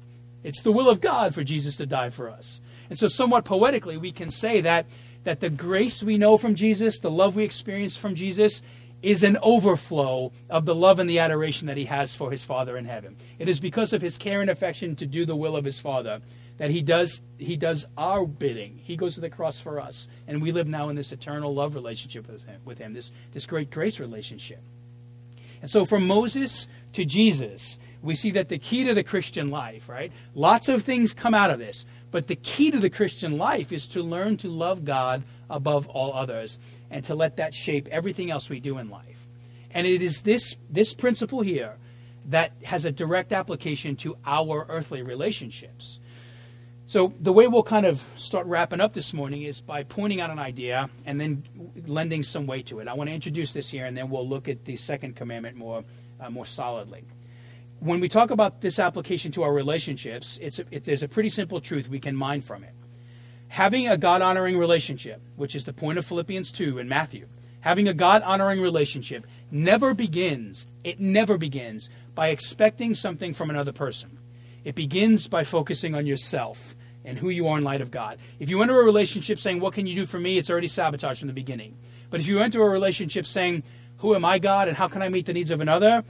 [0.45, 2.61] It's the will of God for Jesus to die for us.
[2.89, 4.87] And so, somewhat poetically, we can say that,
[5.25, 8.63] that the grace we know from Jesus, the love we experience from Jesus,
[9.03, 12.77] is an overflow of the love and the adoration that he has for his Father
[12.77, 13.17] in heaven.
[13.41, 16.21] It is because of his care and affection to do the will of his Father
[16.59, 18.81] that he does he does our bidding.
[18.83, 21.75] He goes to the cross for us, and we live now in this eternal love
[21.75, 24.63] relationship with him, with him this this great grace relationship.
[25.61, 29.89] And so, from Moses to Jesus, we see that the key to the Christian life,
[29.89, 30.13] right?
[30.35, 33.89] Lots of things come out of this, but the key to the Christian life is
[33.89, 36.59] to learn to love God above all others,
[36.91, 39.27] and to let that shape everything else we do in life.
[39.73, 41.77] And it is this this principle here
[42.27, 45.99] that has a direct application to our earthly relationships.
[46.87, 50.29] So, the way we'll kind of start wrapping up this morning is by pointing out
[50.31, 51.43] an idea and then
[51.87, 52.89] lending some weight to it.
[52.89, 55.83] I want to introduce this here, and then we'll look at the second commandment more,
[56.21, 57.05] uh, more solidly.
[57.81, 61.31] When we talk about this application to our relationships, it's a, it, there's a pretty
[61.31, 62.75] simple truth we can mine from it.
[63.49, 67.29] Having a God honoring relationship, which is the point of Philippians 2 and Matthew,
[67.61, 73.73] having a God honoring relationship never begins, it never begins by expecting something from another
[73.73, 74.19] person.
[74.65, 76.75] It begins by focusing on yourself
[77.05, 78.19] and who you are in light of God.
[78.39, 80.39] If you enter a relationship saying, What can you do for me?
[80.39, 81.77] it's already sabotage from the beginning.
[82.11, 83.63] But if you enter a relationship saying,
[83.99, 86.03] Who am I, God, and how can I meet the needs of another?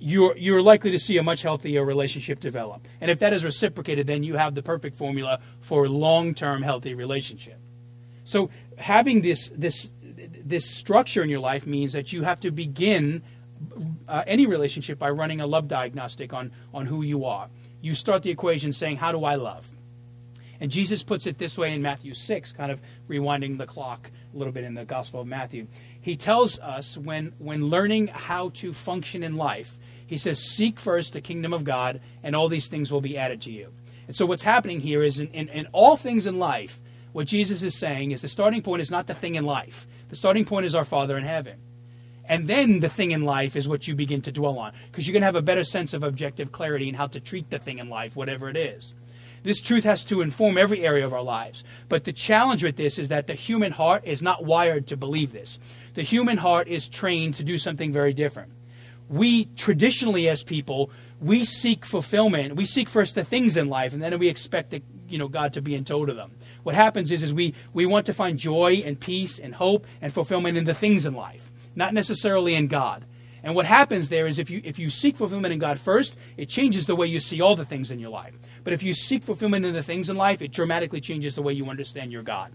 [0.00, 2.86] You're, you're likely to see a much healthier relationship develop.
[3.00, 6.62] And if that is reciprocated, then you have the perfect formula for a long term
[6.62, 7.58] healthy relationship.
[8.24, 13.22] So having this, this, this structure in your life means that you have to begin
[14.06, 17.48] uh, any relationship by running a love diagnostic on, on who you are
[17.80, 19.68] you start the equation saying, How do I love?
[20.60, 24.36] And Jesus puts it this way in Matthew 6, kind of rewinding the clock a
[24.36, 25.68] little bit in the Gospel of Matthew.
[26.00, 31.12] He tells us when, when learning how to function in life, he says, Seek first
[31.12, 33.72] the kingdom of God, and all these things will be added to you.
[34.06, 36.80] And so, what's happening here is in, in, in all things in life,
[37.12, 40.16] what Jesus is saying is the starting point is not the thing in life, the
[40.16, 41.60] starting point is our Father in heaven.
[42.28, 45.14] And then the thing in life is what you begin to dwell on because you're
[45.14, 47.78] going to have a better sense of objective clarity in how to treat the thing
[47.78, 48.94] in life, whatever it is.
[49.44, 51.64] This truth has to inform every area of our lives.
[51.88, 55.32] But the challenge with this is that the human heart is not wired to believe
[55.32, 55.58] this.
[55.94, 58.52] The human heart is trained to do something very different.
[59.08, 62.56] We traditionally, as people, we seek fulfillment.
[62.56, 65.54] We seek first the things in life, and then we expect the, you know, God
[65.54, 66.32] to be in tow to them.
[66.62, 70.12] What happens is, is we, we want to find joy and peace and hope and
[70.12, 73.06] fulfillment in the things in life not necessarily in God.
[73.42, 76.48] And what happens there is if you if you seek fulfillment in God first, it
[76.48, 78.34] changes the way you see all the things in your life.
[78.64, 81.52] But if you seek fulfillment in the things in life, it dramatically changes the way
[81.52, 82.52] you understand your God.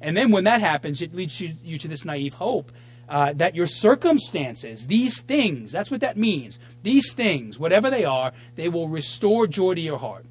[0.00, 2.70] And then when that happens, it leads you, you to this naive hope
[3.08, 6.60] uh, that your circumstances, these things, that's what that means.
[6.84, 10.26] These things, whatever they are, they will restore joy to your heart.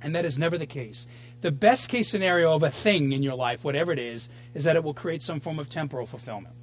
[0.00, 1.06] And that is never the case.
[1.40, 4.76] The best case scenario of a thing in your life, whatever it is, is that
[4.76, 6.54] it will create some form of temporal fulfillment.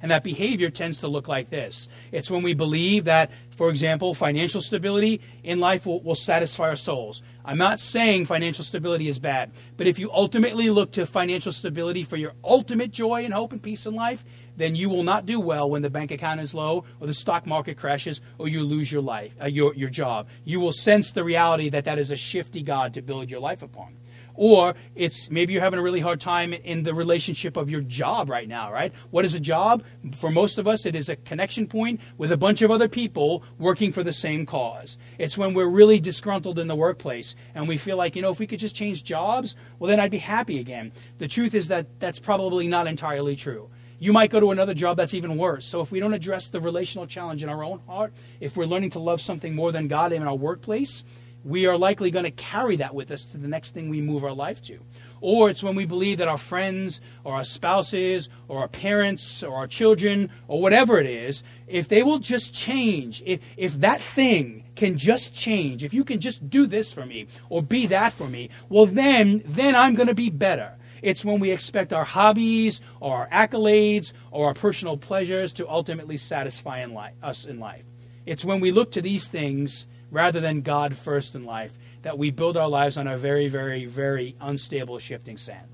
[0.00, 4.14] And that behavior tends to look like this it's when we believe that, for example,
[4.14, 7.22] financial stability in life will, will, satisfy our souls.
[7.44, 12.02] I'm not saying financial stability is bad, but if you ultimately look to financial stability
[12.02, 14.24] for your ultimate joy and hope and peace in life,
[14.56, 17.46] then you will not do well when the bank account is low or the stock
[17.46, 20.26] market crashes or you lose your life, uh, your, your job.
[20.44, 23.62] You will sense the reality that that is a shifty God to build your life
[23.62, 23.94] upon.
[24.40, 28.30] Or it's maybe you're having a really hard time in the relationship of your job
[28.30, 28.92] right now, right?
[29.10, 29.82] What is a job?
[30.14, 33.42] For most of us, it is a connection point with a bunch of other people
[33.58, 34.96] working for the same cause.
[35.18, 38.38] It's when we're really disgruntled in the workplace and we feel like, you know, if
[38.38, 40.92] we could just change jobs, well, then I'd be happy again.
[41.18, 43.68] The truth is that that's probably not entirely true.
[43.98, 45.66] You might go to another job that's even worse.
[45.66, 48.90] So if we don't address the relational challenge in our own heart, if we're learning
[48.90, 51.02] to love something more than God in our workplace,
[51.44, 54.24] we are likely going to carry that with us to the next thing we move
[54.24, 54.78] our life to.
[55.20, 59.56] Or it's when we believe that our friends or our spouses or our parents or
[59.56, 64.64] our children or whatever it is, if they will just change, if, if that thing
[64.76, 68.28] can just change, if you can just do this for me or be that for
[68.28, 70.76] me, well then, then I'm going to be better.
[71.02, 76.16] It's when we expect our hobbies or our accolades or our personal pleasures to ultimately
[76.16, 77.84] satisfy in life, us in life.
[78.26, 82.30] It's when we look to these things rather than God first in life that we
[82.30, 85.68] build our lives on a very, very, very unstable shifting sand.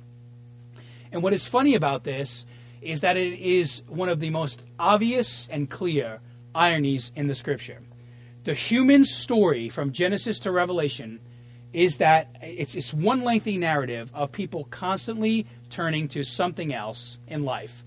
[1.12, 2.44] And what is funny about this
[2.80, 6.20] is that it is one of the most obvious and clear
[6.54, 7.80] ironies in the scripture.
[8.44, 11.20] The human story from Genesis to Revelation
[11.72, 17.44] is that it's, it's one lengthy narrative of people constantly turning to something else in
[17.44, 17.84] life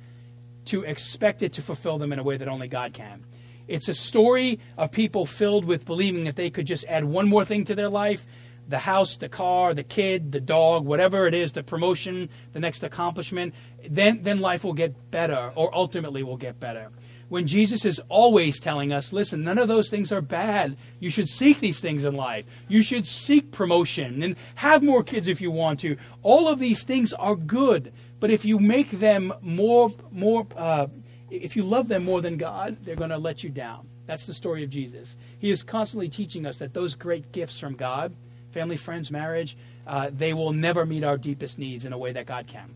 [0.66, 3.24] to expect it to fulfill them in a way that only God can.
[3.68, 7.46] It's a story of people filled with believing that they could just add one more
[7.46, 8.26] thing to their life
[8.68, 12.84] the house, the car, the kid, the dog, whatever it is, the promotion, the next
[12.84, 13.54] accomplishment,
[13.90, 16.90] then, then life will get better, or ultimately will get better.
[17.30, 20.78] When Jesus is always telling us, listen, none of those things are bad.
[21.00, 22.46] You should seek these things in life.
[22.70, 25.98] You should seek promotion and have more kids if you want to.
[26.22, 30.88] All of these things are good, but if you make them more, more, uh,
[31.30, 33.88] if you love them more than God, they're going to let you down.
[34.06, 35.18] That's the story of Jesus.
[35.40, 38.14] He is constantly teaching us that those great gifts from God,
[38.52, 42.26] family, friends, marriage, uh, they will never meet our deepest needs in a way that
[42.26, 42.74] God can.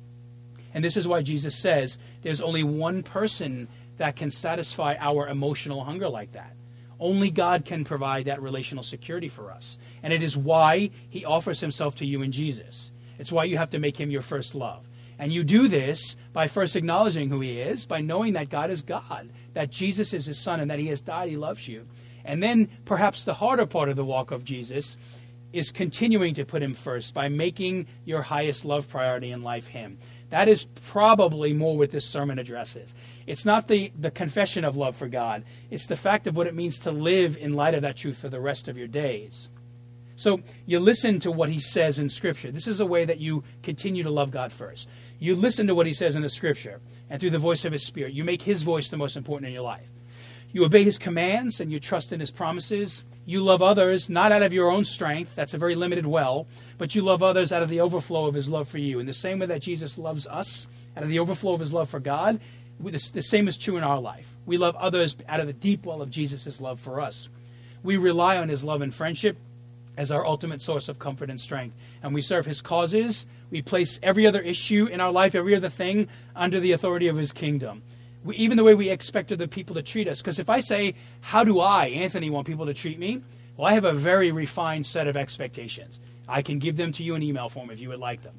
[0.74, 5.84] And this is why Jesus says there's only one person that can satisfy our emotional
[5.84, 6.56] hunger like that.
[7.00, 9.78] Only God can provide that relational security for us.
[10.04, 12.92] And it is why he offers himself to you in Jesus.
[13.18, 14.88] It's why you have to make him your first love.
[15.21, 18.81] And you do this by first acknowledging who He is, by knowing that God is
[18.81, 21.88] God, that Jesus is His Son, and that He has died, He loves you.
[22.25, 24.97] And then perhaps the harder part of the walk of Jesus
[25.53, 29.99] is continuing to put Him first by making your highest love priority in life Him.
[30.31, 32.95] That is probably more what this sermon addresses.
[33.27, 36.55] It's not the, the confession of love for God, it's the fact of what it
[36.55, 39.49] means to live in light of that truth for the rest of your days.
[40.15, 42.51] So you listen to what he says in Scripture.
[42.51, 44.88] This is a way that you continue to love God first.
[45.21, 47.86] You listen to what he says in the scripture, and through the voice of his
[47.86, 49.88] spirit, you make his voice the most important in your life.
[50.51, 53.03] You obey his commands and you trust in his promises.
[53.23, 56.47] You love others not out of your own strength, that's a very limited well,
[56.79, 58.97] but you love others out of the overflow of his love for you.
[58.97, 60.65] In the same way that Jesus loves us,
[60.97, 62.39] out of the overflow of his love for God,
[62.79, 64.36] the same is true in our life.
[64.47, 67.29] We love others out of the deep well of Jesus' love for us.
[67.84, 69.38] We rely on his love and friendship
[70.02, 71.76] as our ultimate source of comfort and strength.
[72.02, 75.70] And we serve his causes we place every other issue in our life, every other
[75.70, 77.84] thing, under the authority of His kingdom.
[78.24, 80.20] We, even the way we expect other people to treat us.
[80.20, 83.22] Because if I say, How do I, Anthony, want people to treat me?
[83.58, 86.00] Well, I have a very refined set of expectations.
[86.28, 88.36] I can give them to you in email form if you would like them.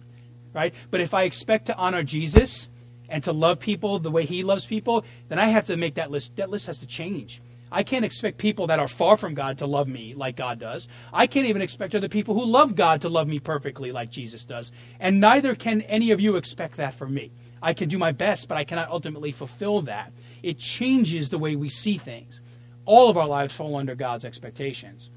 [0.55, 0.75] Right?
[0.91, 2.71] But if I expect to honor Jesus
[3.09, 6.11] and to love people the way He loves people, then I have to make that
[6.11, 6.37] list.
[6.37, 7.43] That list has to change.
[7.73, 10.89] I can't expect people that are far from God to love me like God does.
[11.11, 14.45] I can't even expect other people who love God to love me perfectly like Jesus
[14.45, 14.71] does.
[15.01, 17.33] And neither can any of you expect that from me.
[17.63, 20.13] I can do my best, but I cannot ultimately fulfill that.
[20.43, 22.43] It changes the way we see things.
[22.85, 25.09] All of our lives fall under God's expectations.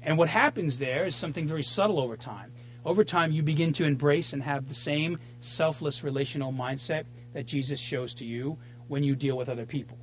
[0.00, 2.52] And what happens there is something very subtle over time.
[2.84, 7.80] Over time, you begin to embrace and have the same selfless relational mindset that Jesus
[7.80, 9.98] shows to you when you deal with other people.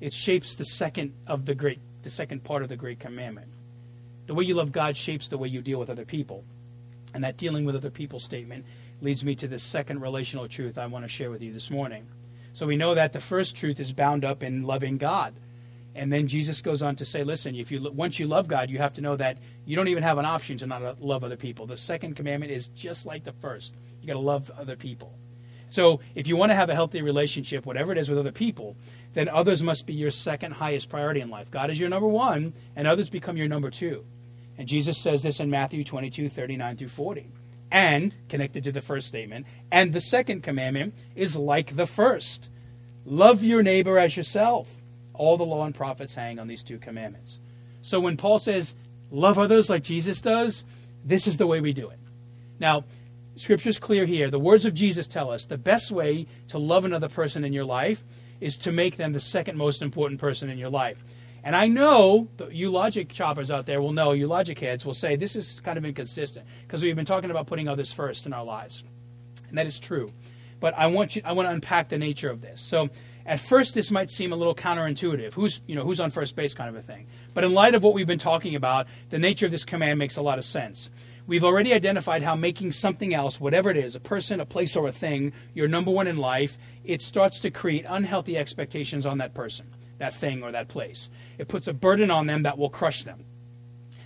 [0.00, 3.48] It shapes the second of the great the second part of the great commandment.
[4.26, 6.44] The way you love God shapes the way you deal with other people.
[7.12, 8.64] And that dealing with other people statement
[9.02, 12.06] leads me to the second relational truth I want to share with you this morning.
[12.52, 15.34] So we know that the first truth is bound up in loving God.
[15.94, 18.78] And then Jesus goes on to say, listen, if you once you love God, you
[18.78, 21.36] have to know that you don't even have an option to not uh, love other
[21.36, 21.66] people.
[21.66, 23.74] The second commandment is just like the first.
[24.00, 25.12] You got to love other people.
[25.70, 28.76] So if you want to have a healthy relationship, whatever it is with other people,
[29.12, 31.50] then others must be your second highest priority in life.
[31.50, 34.04] God is your number one, and others become your number two.
[34.58, 37.30] And Jesus says this in Matthew 22, 39 through 40.
[37.70, 42.50] And, connected to the first statement, and the second commandment is like the first
[43.04, 44.68] love your neighbor as yourself.
[45.14, 47.38] All the law and prophets hang on these two commandments.
[47.82, 48.74] So when Paul says,
[49.10, 50.64] love others like Jesus does,
[51.04, 51.98] this is the way we do it.
[52.58, 52.84] Now,
[53.40, 54.28] Scripture's clear here.
[54.28, 57.64] The words of Jesus tell us the best way to love another person in your
[57.64, 58.04] life
[58.38, 61.02] is to make them the second most important person in your life.
[61.42, 65.16] And I know you logic choppers out there will know, you logic heads will say
[65.16, 68.44] this is kind of inconsistent because we've been talking about putting others first in our
[68.44, 68.84] lives.
[69.48, 70.12] And that is true.
[70.60, 72.60] But I want you I want to unpack the nature of this.
[72.60, 72.90] So
[73.24, 75.32] at first this might seem a little counterintuitive.
[75.32, 77.06] Who's you know who's on first base kind of a thing.
[77.32, 80.18] But in light of what we've been talking about, the nature of this command makes
[80.18, 80.90] a lot of sense.
[81.30, 84.88] We've already identified how making something else, whatever it is, a person, a place, or
[84.88, 89.32] a thing, your number one in life, it starts to create unhealthy expectations on that
[89.32, 91.08] person, that thing, or that place.
[91.38, 93.24] It puts a burden on them that will crush them.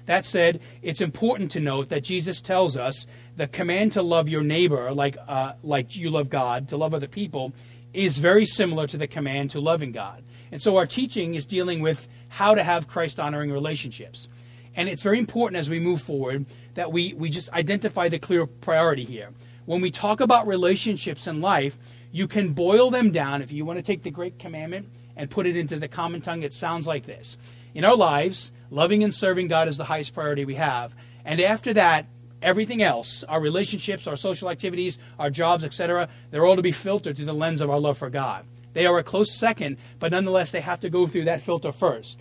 [0.04, 3.06] That said, it's important to note that Jesus tells us
[3.36, 7.08] the command to love your neighbor like, uh, like you love God, to love other
[7.08, 7.54] people,
[7.94, 10.22] is very similar to the command to loving God.
[10.52, 14.28] And so our teaching is dealing with how to have Christ honoring relationships.
[14.76, 18.46] And it's very important as we move forward that we, we just identify the clear
[18.46, 19.30] priority here.
[19.64, 21.78] When we talk about relationships in life,
[22.12, 23.42] you can boil them down.
[23.42, 26.42] If you want to take the great commandment and put it into the common tongue,
[26.42, 27.36] it sounds like this.
[27.74, 30.94] In our lives, loving and serving God is the highest priority we have.
[31.24, 32.06] And after that,
[32.42, 37.16] everything else, our relationships, our social activities, our jobs, etc., they're all to be filtered
[37.16, 38.44] through the lens of our love for God.
[38.74, 42.20] They are a close second, but nonetheless, they have to go through that filter first.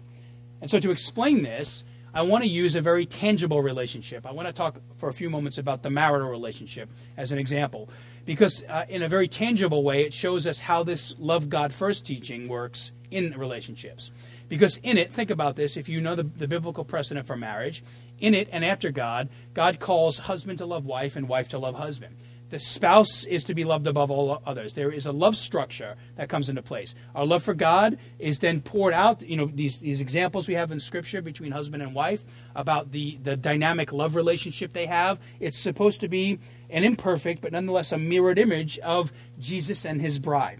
[0.61, 1.83] And so, to explain this,
[2.13, 4.25] I want to use a very tangible relationship.
[4.27, 7.89] I want to talk for a few moments about the marital relationship as an example,
[8.25, 12.05] because uh, in a very tangible way, it shows us how this love God first
[12.05, 14.11] teaching works in relationships.
[14.47, 17.83] Because in it, think about this if you know the, the biblical precedent for marriage,
[18.19, 21.75] in it and after God, God calls husband to love wife and wife to love
[21.75, 22.15] husband.
[22.53, 24.75] The spouse is to be loved above all others.
[24.75, 26.93] There is a love structure that comes into place.
[27.15, 29.27] Our love for God is then poured out.
[29.27, 32.23] You know, these, these examples we have in Scripture between husband and wife
[32.55, 35.19] about the, the dynamic love relationship they have.
[35.39, 36.37] It's supposed to be
[36.69, 40.59] an imperfect, but nonetheless a mirrored image of Jesus and his bride.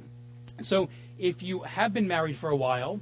[0.64, 0.90] So
[1.20, 3.02] if you have been married for a while,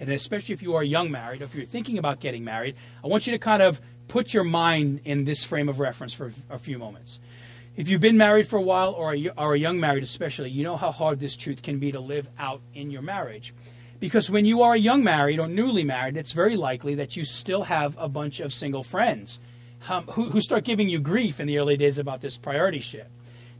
[0.00, 2.74] and especially if you are young married, or if you're thinking about getting married,
[3.04, 6.32] I want you to kind of put your mind in this frame of reference for
[6.50, 7.20] a few moments.
[7.74, 10.62] If you've been married for a while or a, or a young married especially, you
[10.62, 13.54] know how hard this truth can be to live out in your marriage.
[13.98, 17.24] Because when you are a young married or newly married, it's very likely that you
[17.24, 19.40] still have a bunch of single friends
[19.88, 23.08] um, who, who start giving you grief in the early days about this priority shift.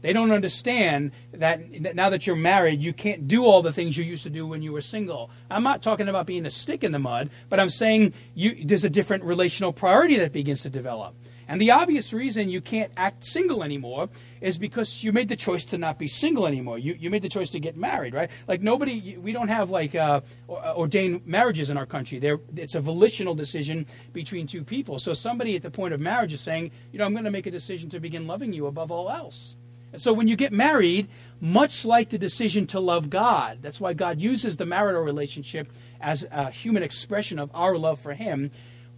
[0.03, 3.97] They don't understand that, that now that you're married, you can't do all the things
[3.97, 5.31] you used to do when you were single.
[5.49, 8.83] I'm not talking about being a stick in the mud, but I'm saying you, there's
[8.83, 11.15] a different relational priority that begins to develop.
[11.53, 14.09] And the obvious reason you can't act single anymore
[14.41, 16.79] is because you made the choice to not be single anymore.
[16.79, 18.31] You, you made the choice to get married, right?
[18.47, 22.17] Like nobody, we don't have like uh, uh, ordained marriages in our country.
[22.17, 24.97] There, it's a volitional decision between two people.
[24.97, 27.45] So somebody at the point of marriage is saying, you know, I'm going to make
[27.45, 29.55] a decision to begin loving you above all else.
[29.91, 31.07] And so when you get married,
[31.39, 36.25] much like the decision to love God, that's why God uses the marital relationship as
[36.31, 38.49] a human expression of our love for Him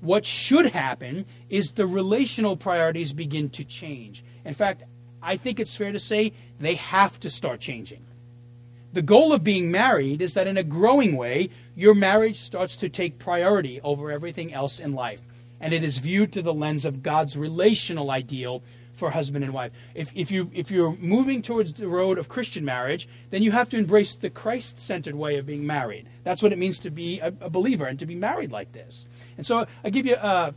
[0.02, 4.24] what should happen is the relational priorities begin to change.
[4.44, 4.84] In fact,
[5.22, 8.06] I think it's fair to say they have to start changing.
[8.94, 12.88] The goal of being married is that in a growing way, your marriage starts to
[12.88, 15.22] take priority over everything else in life.
[15.60, 19.72] And it is viewed through the lens of God's relational ideal for husband and wife.
[19.94, 23.70] If, if, you, if you're moving towards the road of Christian marriage, then you have
[23.70, 26.08] to embrace the Christ centered way of being married.
[26.24, 29.06] That's what it means to be a, a believer and to be married like this.
[29.38, 30.54] And so I give you a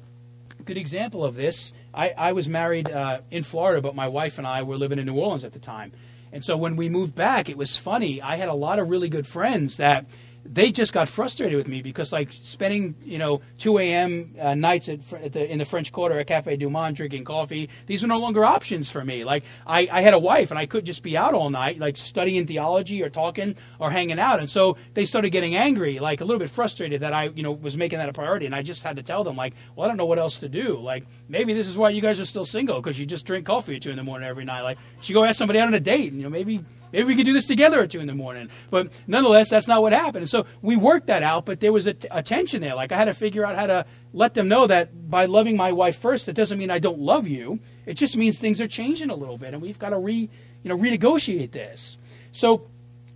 [0.64, 1.72] good example of this.
[1.94, 5.06] I, I was married uh, in Florida, but my wife and I were living in
[5.06, 5.92] New Orleans at the time.
[6.32, 8.20] And so when we moved back, it was funny.
[8.20, 10.04] I had a lot of really good friends that
[10.50, 14.34] they just got frustrated with me because like spending you know 2 a.m.
[14.40, 17.68] Uh, nights at, at the, in the French Quarter at Cafe Du Monde drinking coffee,
[17.86, 19.24] these were no longer options for me.
[19.24, 21.96] Like I, I had a wife and I could just be out all night, like
[21.96, 26.24] studying theology or talking or hanging out, and so they started getting angry, like a
[26.24, 28.82] little bit frustrated that I you know was making that a priority, and I just
[28.82, 30.78] had to tell them like, well, I don't know what else to do.
[30.78, 33.76] Like maybe this is why you guys are still single because you just drink coffee
[33.76, 34.62] at two in the morning every night.
[34.62, 37.04] Like should you go ask somebody out on a date, and you know maybe Maybe
[37.04, 38.48] we could do this together at two in the morning.
[38.70, 40.22] But nonetheless, that's not what happened.
[40.22, 42.74] And so we worked that out, but there was a, t- a tension there.
[42.74, 45.72] Like I had to figure out how to let them know that by loving my
[45.72, 47.60] wife first, it doesn't mean I don't love you.
[47.86, 50.28] It just means things are changing a little bit, and we've got to re,
[50.62, 51.96] you know, renegotiate this.
[52.32, 52.68] So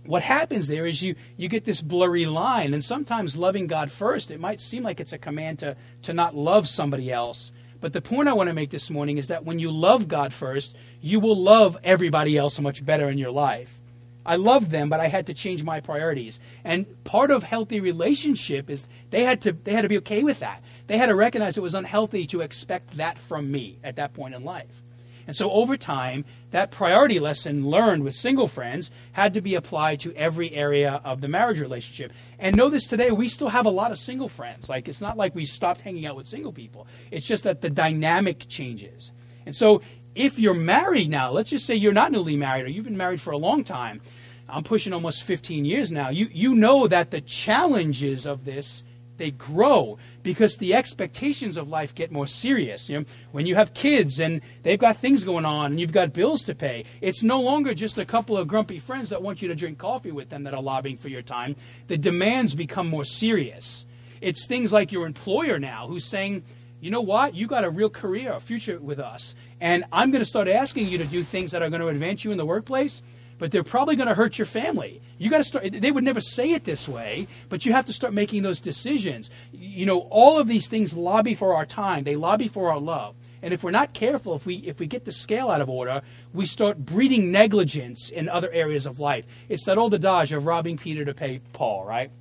[0.05, 4.31] what happens there is you you get this blurry line, and sometimes loving God first,
[4.31, 7.51] it might seem like it's a command to to not love somebody else.
[7.83, 10.31] But the point I want to make this morning is that when you love God
[10.31, 13.77] first, you will love everybody else much better in your life.
[14.25, 16.39] I loved them, but I had to change my priorities.
[16.63, 20.39] And part of healthy relationship is they had to they had to be okay with
[20.39, 20.63] that.
[20.87, 24.33] They had to recognize it was unhealthy to expect that from me at that point
[24.33, 24.82] in life.
[25.25, 29.99] And so over time, that priority lesson learned with single friends had to be applied
[30.01, 32.11] to every area of the marriage relationship.
[32.39, 34.69] And know this today, we still have a lot of single friends.
[34.69, 37.69] Like, it's not like we stopped hanging out with single people, it's just that the
[37.69, 39.11] dynamic changes.
[39.45, 39.81] And so,
[40.15, 43.19] if you're married now, let's just say you're not newly married or you've been married
[43.19, 44.01] for a long time,
[44.47, 48.83] I'm pushing almost 15 years now, you, you know that the challenges of this
[49.17, 52.89] they grow because the expectations of life get more serious.
[52.89, 56.13] You know, when you have kids and they've got things going on and you've got
[56.13, 59.47] bills to pay, it's no longer just a couple of grumpy friends that want you
[59.47, 61.55] to drink coffee with them that are lobbying for your time.
[61.87, 63.85] The demands become more serious.
[64.21, 66.43] It's things like your employer now who's saying,
[66.79, 70.21] you know what, you got a real career, a future with us, and I'm going
[70.21, 72.45] to start asking you to do things that are going to advance you in the
[72.45, 73.01] workplace
[73.43, 75.01] but they're probably going to hurt your family.
[75.17, 75.69] You got to start.
[75.69, 79.29] They would never say it this way, but you have to start making those decisions.
[79.51, 82.05] You know, all of these things lobby for our time.
[82.05, 83.15] They lobby for our love.
[83.41, 86.03] And if we're not careful, if we if we get the scale out of order,
[86.33, 89.25] we start breeding negligence in other areas of life.
[89.49, 92.11] It's that old adage of robbing Peter to pay Paul, right?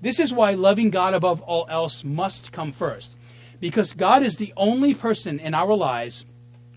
[0.00, 3.14] This is why loving God above all else must come first.
[3.60, 6.24] Because God is the only person in our lives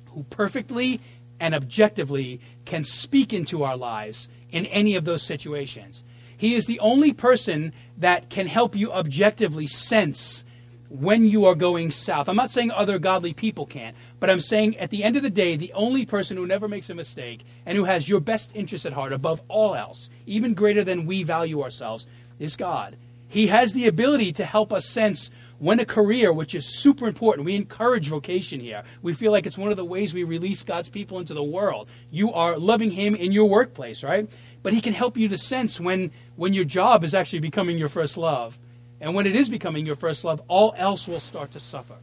[0.08, 1.00] who perfectly
[1.40, 6.04] and objectively can speak into our lives in any of those situations.
[6.36, 10.44] He is the only person that can help you objectively sense
[10.90, 12.30] when you are going south.
[12.30, 15.30] I'm not saying other godly people can't, but I'm saying at the end of the
[15.30, 18.86] day, the only person who never makes a mistake and who has your best interest
[18.86, 22.08] at heart above all else, even greater than we value ourselves,
[22.40, 22.96] is God.
[23.28, 25.30] He has the ability to help us sense
[25.60, 28.84] when a career, which is super important, we encourage vocation here.
[29.02, 31.88] We feel like it's one of the ways we release God's people into the world.
[32.12, 34.30] You are loving Him in your workplace, right?
[34.62, 37.90] But He can help you to sense when, when your job is actually becoming your
[37.90, 38.60] first love.
[39.02, 41.96] And when it is becoming your first love, all else will start to suffer.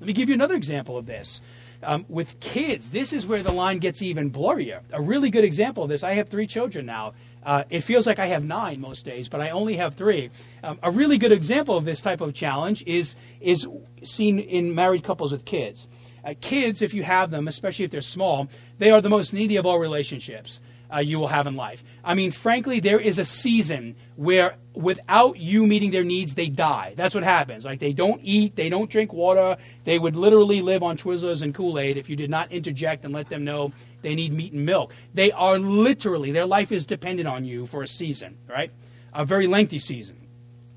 [0.00, 1.40] Let me give you another example of this.
[1.82, 4.80] Um, with kids, this is where the line gets even blurrier.
[4.92, 7.14] A really good example of this I have three children now.
[7.44, 10.30] Uh, it feels like I have nine most days, but I only have three.
[10.62, 13.66] Um, a really good example of this type of challenge is is
[14.02, 15.86] seen in married couples with kids.
[16.24, 19.56] Uh, kids, if you have them, especially if they're small, they are the most needy
[19.56, 20.60] of all relationships
[20.94, 21.82] uh, you will have in life.
[22.02, 26.94] I mean, frankly, there is a season where without you meeting their needs, they die.
[26.96, 27.64] That's what happens.
[27.64, 29.56] Like they don't eat, they don't drink water.
[29.84, 33.12] They would literally live on Twizzlers and Kool Aid if you did not interject and
[33.12, 33.72] let them know
[34.04, 34.94] they need meat and milk.
[35.14, 38.70] They are literally, their life is dependent on you for a season, right?
[39.12, 40.28] A very lengthy season.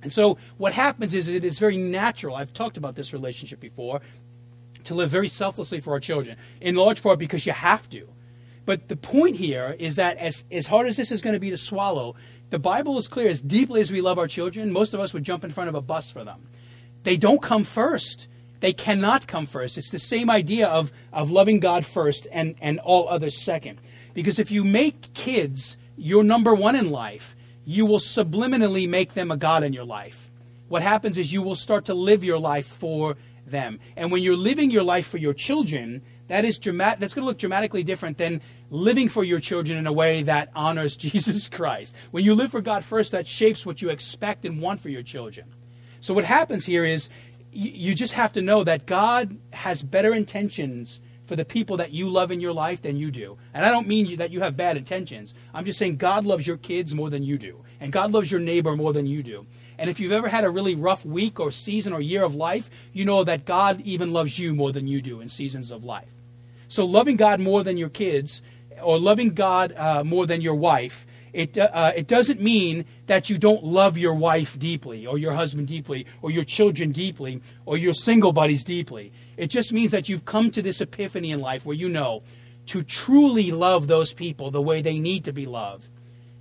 [0.01, 2.35] And so what happens is it is very natural.
[2.35, 4.01] I've talked about this relationship before
[4.85, 8.07] to live very selflessly for our children, in large part because you have to.
[8.65, 11.49] But the point here is that as, as hard as this is going to be
[11.49, 12.15] to swallow,
[12.49, 13.29] the Bible is clear.
[13.29, 15.75] As deeply as we love our children, most of us would jump in front of
[15.75, 16.47] a bus for them.
[17.03, 18.27] They don't come first.
[18.59, 19.77] They cannot come first.
[19.77, 23.79] It's the same idea of, of loving God first and, and all others second.
[24.13, 27.35] Because if you make kids your number one in life,
[27.65, 30.31] you will subliminally make them a God in your life.
[30.69, 33.79] What happens is you will start to live your life for them.
[33.95, 36.99] And when you're living your life for your children, that is dramatic.
[36.99, 40.49] That's going to look dramatically different than living for your children in a way that
[40.55, 41.95] honors Jesus Christ.
[42.11, 45.03] When you live for God first, that shapes what you expect and want for your
[45.03, 45.47] children.
[45.99, 47.09] So what happens here is
[47.57, 52.07] you just have to know that God has better intentions for the people that you
[52.07, 53.37] love in your life than you do.
[53.53, 55.33] And I don't mean that you have bad intentions.
[55.55, 57.65] I'm just saying God loves your kids more than you do.
[57.79, 59.47] And God loves your neighbor more than you do.
[59.79, 62.69] And if you've ever had a really rough week or season or year of life,
[62.93, 66.13] you know that God even loves you more than you do in seasons of life.
[66.67, 68.41] So loving God more than your kids
[68.81, 71.07] or loving God uh, more than your wife,
[71.37, 75.67] it, uh, it doesn't mean that you don't love your wife deeply or your husband
[75.67, 79.11] deeply or your children deeply or your single buddies deeply.
[79.37, 82.23] It just means that you've come to this epiphany in life where you know
[82.65, 85.87] to truly love those people the way they need to be loved,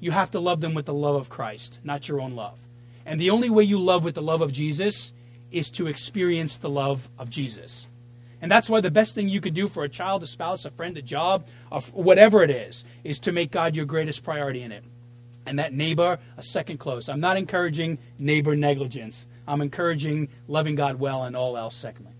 [0.00, 2.58] you have to love them with the love of Christ, not your own love.
[3.04, 5.12] And the only way you love with the love of Jesus
[5.52, 7.86] is to experience the love of Jesus.
[8.40, 10.70] And that's why the best thing you could do for a child, a spouse, a
[10.70, 11.46] friend, a job,
[11.92, 14.84] whatever it is, is to make God your greatest priority in it.
[15.46, 17.08] And that neighbor, a second close.
[17.08, 19.26] I'm not encouraging neighbor negligence.
[19.48, 22.12] I'm encouraging loving God well and all else, secondly.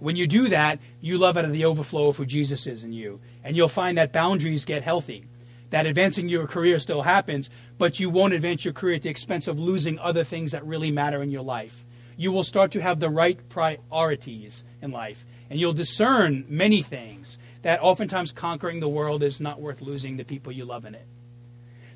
[0.00, 2.92] When you do that, you love out of the overflow of who Jesus is in
[2.92, 3.20] you.
[3.42, 5.24] And you'll find that boundaries get healthy.
[5.70, 9.48] That advancing your career still happens, but you won't advance your career at the expense
[9.48, 11.84] of losing other things that really matter in your life.
[12.16, 17.38] You will start to have the right priorities in life and you'll discern many things
[17.62, 21.06] that oftentimes conquering the world is not worth losing the people you love in it.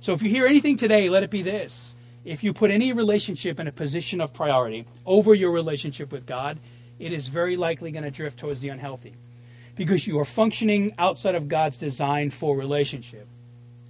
[0.01, 1.95] So if you hear anything today, let it be this.
[2.25, 6.59] If you put any relationship in a position of priority over your relationship with God,
[6.99, 9.15] it is very likely going to drift towards the unhealthy.
[9.75, 13.27] because you are functioning outside of God's design for relationship.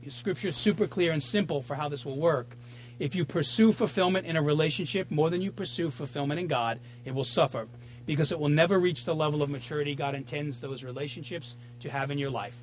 [0.08, 2.56] Scripture is super clear and simple for how this will work.
[2.98, 7.14] If you pursue fulfillment in a relationship more than you pursue fulfillment in God, it
[7.14, 7.66] will suffer
[8.06, 12.10] because it will never reach the level of maturity God intends those relationships to have
[12.10, 12.56] in your life.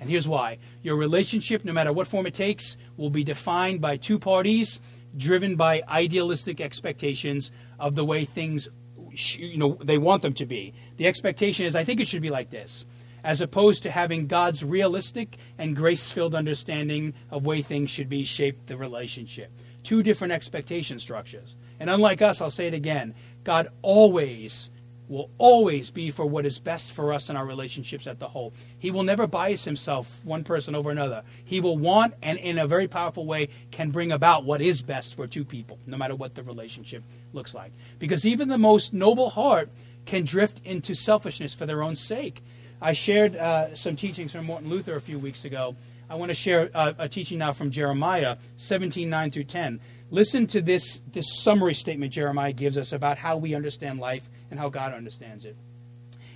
[0.00, 3.96] And here's why your relationship, no matter what form it takes, will be defined by
[3.96, 4.80] two parties
[5.16, 8.68] driven by idealistic expectations of the way things
[9.12, 10.72] you know they want them to be.
[10.96, 12.84] The expectation is I think it should be like this
[13.22, 18.66] as opposed to having God's realistic and grace-filled understanding of way things should be shape
[18.66, 19.50] the relationship.
[19.82, 21.54] Two different expectation structures.
[21.78, 23.14] And unlike us, I'll say it again,
[23.44, 24.70] God always
[25.10, 28.54] will always be for what is best for us in our relationships at the whole.
[28.78, 31.24] He will never bias himself one person over another.
[31.44, 35.16] He will want and in a very powerful way can bring about what is best
[35.16, 37.02] for two people, no matter what the relationship
[37.32, 37.72] looks like.
[37.98, 39.68] Because even the most noble heart
[40.06, 42.42] can drift into selfishness for their own sake.
[42.80, 45.76] I shared uh, some teachings from Martin Luther a few weeks ago.
[46.08, 49.80] I want to share uh, a teaching now from Jeremiah 17 9 through 10.
[50.10, 54.58] Listen to this, this summary statement Jeremiah gives us about how we understand life and
[54.58, 55.56] how God understands it.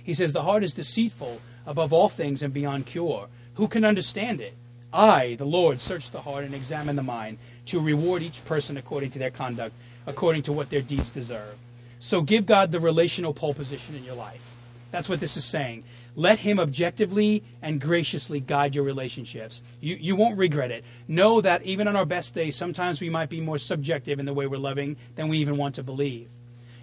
[0.03, 3.27] He says, The heart is deceitful above all things and beyond cure.
[3.55, 4.55] Who can understand it?
[4.93, 7.37] I, the Lord, search the heart and examine the mind
[7.67, 11.57] to reward each person according to their conduct, according to what their deeds deserve.
[11.99, 14.55] So give God the relational pole position in your life.
[14.91, 15.83] That's what this is saying.
[16.15, 19.61] Let Him objectively and graciously guide your relationships.
[19.81, 20.85] You, you won't regret it.
[21.07, 24.33] Know that even on our best days, sometimes we might be more subjective in the
[24.33, 26.29] way we're loving than we even want to believe.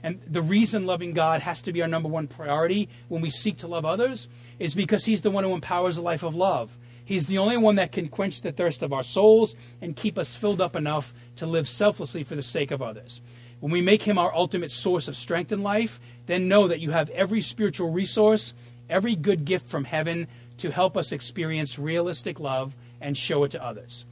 [0.02, 3.58] And the reason loving God has to be our number one priority when we seek
[3.58, 4.28] to love others
[4.58, 6.76] is because He's the one who empowers a life of love.
[7.04, 10.36] He's the only one that can quench the thirst of our souls and keep us
[10.36, 13.20] filled up enough to live selflessly for the sake of others.
[13.60, 16.90] When we make Him our ultimate source of strength in life, then know that you
[16.90, 18.54] have every spiritual resource,
[18.88, 20.26] every good gift from heaven
[20.58, 24.04] to help us experience realistic love and show it to others.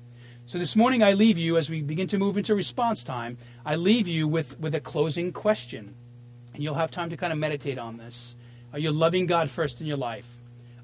[0.47, 3.77] So this morning, I leave you, as we begin to move into response time, I
[3.77, 5.95] leave you with, with a closing question.
[6.55, 8.35] And you'll have time to kind of meditate on this.
[8.73, 10.29] Are you loving God first in your life?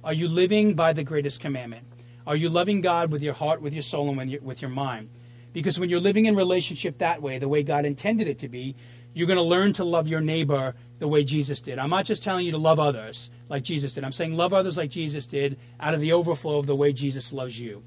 [0.04, 1.86] Are you living by the greatest commandment?
[2.26, 4.70] Are you loving God with your heart, with your soul, and with your, with your
[4.70, 5.10] mind?
[5.52, 8.76] Because when you're living in relationship that way, the way God intended it to be,
[9.14, 11.78] you're going to learn to love your neighbor the way Jesus did.
[11.78, 14.04] I'm not just telling you to love others like Jesus did.
[14.04, 17.32] I'm saying love others like Jesus did out of the overflow of the way Jesus
[17.32, 17.82] loves you.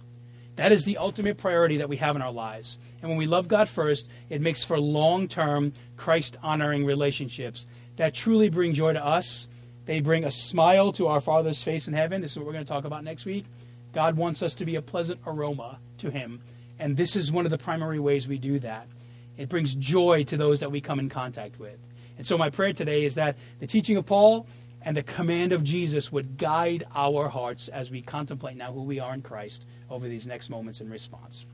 [0.60, 2.78] That is the ultimate priority that we have in our lives.
[3.02, 8.14] And when we love God first, it makes for long term, Christ honoring relationships that
[8.14, 9.48] truly bring joy to us.
[9.86, 12.22] They bring a smile to our Father's face in heaven.
[12.22, 13.46] This is what we're going to talk about next week.
[13.94, 16.42] God wants us to be a pleasant aroma to Him.
[16.78, 18.86] And this is one of the primary ways we do that.
[19.38, 21.78] It brings joy to those that we come in contact with.
[22.18, 24.46] And so, my prayer today is that the teaching of Paul
[24.82, 29.00] and the command of Jesus would guide our hearts as we contemplate now who we
[29.00, 31.46] are in Christ over these next moments in response.